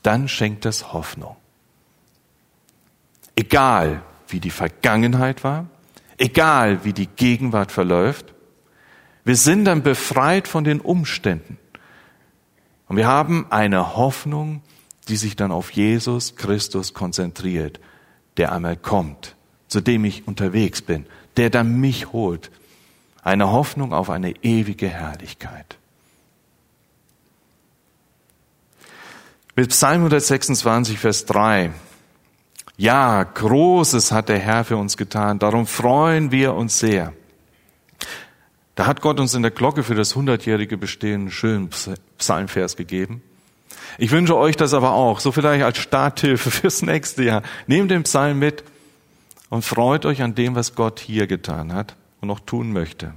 dann 0.03 0.29
schenkt 0.29 0.65
das 0.65 0.95
Hoffnung. 0.95 1.37
Egal 3.37 4.01
wie 4.29 4.41
die 4.41 4.49
Vergangenheit 4.49 5.45
war, 5.45 5.67
egal 6.17 6.87
wie 6.87 6.95
die 6.95 7.09
Gegenwart 7.09 7.71
verläuft, 7.71 8.33
wir 9.27 9.37
sind 9.37 9.67
dann 9.67 9.83
befreit 9.83 10.49
von 10.49 10.65
den 10.65 10.81
Umständen. 10.81 11.59
Und 12.89 12.97
wir 12.97 13.07
haben 13.07 13.47
eine 13.51 13.97
Hoffnung, 13.97 14.63
die 15.09 15.17
sich 15.17 15.37
dann 15.37 15.53
auf 15.53 15.71
Jesus 15.71 16.37
Christus 16.37 16.95
konzentriert, 16.95 17.81
der 18.37 18.53
einmal 18.53 18.77
kommt, 18.77 19.37
zu 19.69 19.81
dem 19.81 20.05
ich 20.05 20.27
unterwegs 20.27 20.83
bin, 20.83 21.07
der 21.37 21.51
dann 21.51 21.79
mich 21.81 22.13
holt. 22.13 22.51
Eine 23.23 23.53
Hoffnung 23.53 23.93
auf 23.93 24.11
eine 24.11 24.33
ewige 24.43 24.89
Herrlichkeit. 24.89 25.77
Mit 29.55 29.71
Psalm 29.71 30.01
126, 30.03 30.99
Vers 30.99 31.27
3. 31.27 31.73
Ja, 32.77 33.25
Großes 33.25 34.13
hat 34.13 34.29
der 34.29 34.39
Herr 34.39 34.65
für 34.65 34.77
uns 34.77 34.97
getan, 34.97 35.41
darum 35.41 35.67
freuen 35.67 36.31
wir 36.31 36.55
uns 36.55 36.79
sehr. 36.79 37.13
Da 38.79 38.87
hat 38.87 39.01
Gott 39.01 39.19
uns 39.19 39.35
in 39.35 39.43
der 39.43 39.51
Glocke 39.51 39.83
für 39.83 39.97
das 39.97 40.15
hundertjährige 40.15 40.77
Bestehen 40.79 41.23
einen 41.23 41.31
schönen 41.33 41.69
Psalmvers 42.17 42.77
gegeben. 42.77 43.25
Ich 43.99 44.13
wünsche 44.13 44.37
euch 44.37 44.55
das 44.55 44.73
aber 44.73 44.93
auch, 44.93 45.19
so 45.19 45.33
vielleicht 45.33 45.65
als 45.65 45.79
Starthilfe 45.79 46.49
fürs 46.53 46.83
nächste 46.83 47.25
Jahr. 47.25 47.43
Nehmt 47.67 47.91
den 47.91 48.05
Psalm 48.05 48.39
mit 48.39 48.63
und 49.51 49.65
freut 49.65 50.07
euch 50.07 50.23
an 50.23 50.37
dem, 50.37 50.55
was 50.55 50.77
Gott 50.77 51.01
hier 51.01 51.27
getan 51.27 51.73
hat 51.73 51.97
und 52.21 52.29
noch 52.29 52.39
tun 52.39 52.73
möchte. 52.73 53.15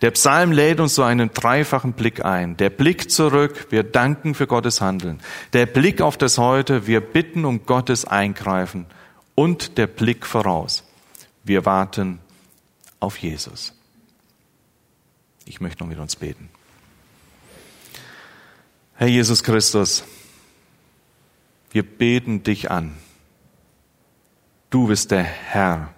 Der 0.00 0.10
Psalm 0.10 0.50
lädt 0.50 0.80
uns 0.80 0.96
so 0.96 1.04
einen 1.04 1.32
dreifachen 1.32 1.92
Blick 1.92 2.24
ein. 2.24 2.56
Der 2.56 2.70
Blick 2.70 3.08
zurück, 3.08 3.68
wir 3.70 3.84
danken 3.84 4.34
für 4.34 4.48
Gottes 4.48 4.80
Handeln. 4.80 5.20
Der 5.52 5.66
Blick 5.66 6.00
auf 6.00 6.16
das 6.16 6.38
Heute, 6.38 6.88
wir 6.88 7.00
bitten 7.00 7.44
um 7.44 7.66
Gottes 7.66 8.04
Eingreifen. 8.04 8.86
Und 9.36 9.78
der 9.78 9.86
Blick 9.86 10.26
voraus, 10.26 10.82
wir 11.44 11.64
warten 11.66 12.18
auf 12.98 13.18
Jesus. 13.18 13.74
Ich 15.46 15.60
möchte 15.60 15.82
noch 15.82 15.88
mit 15.88 15.98
uns 15.98 16.16
beten. 16.16 16.48
Herr 18.94 19.08
Jesus 19.08 19.42
Christus, 19.42 20.04
wir 21.70 21.82
beten 21.82 22.42
dich 22.42 22.70
an. 22.70 22.94
Du 24.70 24.86
bist 24.86 25.10
der 25.10 25.22
Herr. 25.22 25.92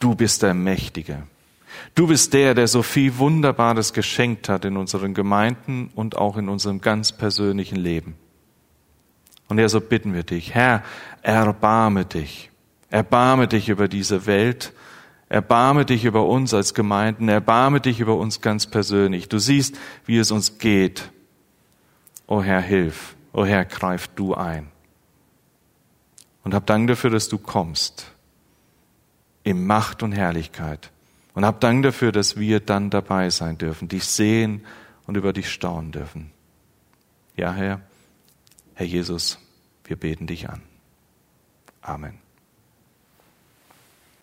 Du 0.00 0.14
bist 0.14 0.42
der 0.42 0.54
Mächtige. 0.54 1.22
Du 1.94 2.06
bist 2.06 2.32
der, 2.32 2.54
der 2.54 2.68
so 2.68 2.82
viel 2.82 3.16
Wunderbares 3.18 3.92
geschenkt 3.92 4.48
hat 4.48 4.64
in 4.64 4.76
unseren 4.76 5.14
Gemeinden 5.14 5.90
und 5.94 6.16
auch 6.16 6.36
in 6.36 6.48
unserem 6.48 6.80
ganz 6.80 7.12
persönlichen 7.12 7.76
Leben. 7.76 8.16
Und 9.48 9.58
Herr, 9.58 9.68
so 9.68 9.80
bitten 9.80 10.14
wir 10.14 10.22
dich, 10.22 10.54
Herr, 10.54 10.82
erbarme 11.22 12.04
dich. 12.04 12.50
Erbarme 12.90 13.48
dich 13.48 13.68
über 13.68 13.88
diese 13.88 14.26
Welt. 14.26 14.72
Erbarme 15.32 15.86
dich 15.86 16.04
über 16.04 16.26
uns 16.26 16.52
als 16.52 16.74
Gemeinden. 16.74 17.26
Erbarme 17.30 17.80
dich 17.80 18.00
über 18.00 18.18
uns 18.18 18.42
ganz 18.42 18.66
persönlich. 18.66 19.30
Du 19.30 19.38
siehst, 19.38 19.78
wie 20.04 20.18
es 20.18 20.30
uns 20.30 20.58
geht. 20.58 21.10
O 22.26 22.42
Herr, 22.42 22.60
hilf. 22.60 23.16
O 23.32 23.46
Herr, 23.46 23.64
greif 23.64 24.08
du 24.08 24.34
ein. 24.34 24.70
Und 26.44 26.52
hab 26.52 26.66
Dank 26.66 26.86
dafür, 26.88 27.08
dass 27.08 27.30
du 27.30 27.38
kommst. 27.38 28.12
In 29.42 29.66
Macht 29.66 30.02
und 30.02 30.12
Herrlichkeit. 30.12 30.90
Und 31.32 31.46
hab 31.46 31.60
Dank 31.60 31.82
dafür, 31.82 32.12
dass 32.12 32.36
wir 32.36 32.60
dann 32.60 32.90
dabei 32.90 33.30
sein 33.30 33.56
dürfen, 33.56 33.88
dich 33.88 34.04
sehen 34.04 34.66
und 35.06 35.16
über 35.16 35.32
dich 35.32 35.50
staunen 35.50 35.92
dürfen. 35.92 36.30
Ja, 37.36 37.54
Herr, 37.54 37.80
Herr 38.74 38.84
Jesus, 38.84 39.38
wir 39.84 39.96
beten 39.96 40.26
dich 40.26 40.50
an. 40.50 40.60
Amen. 41.80 42.18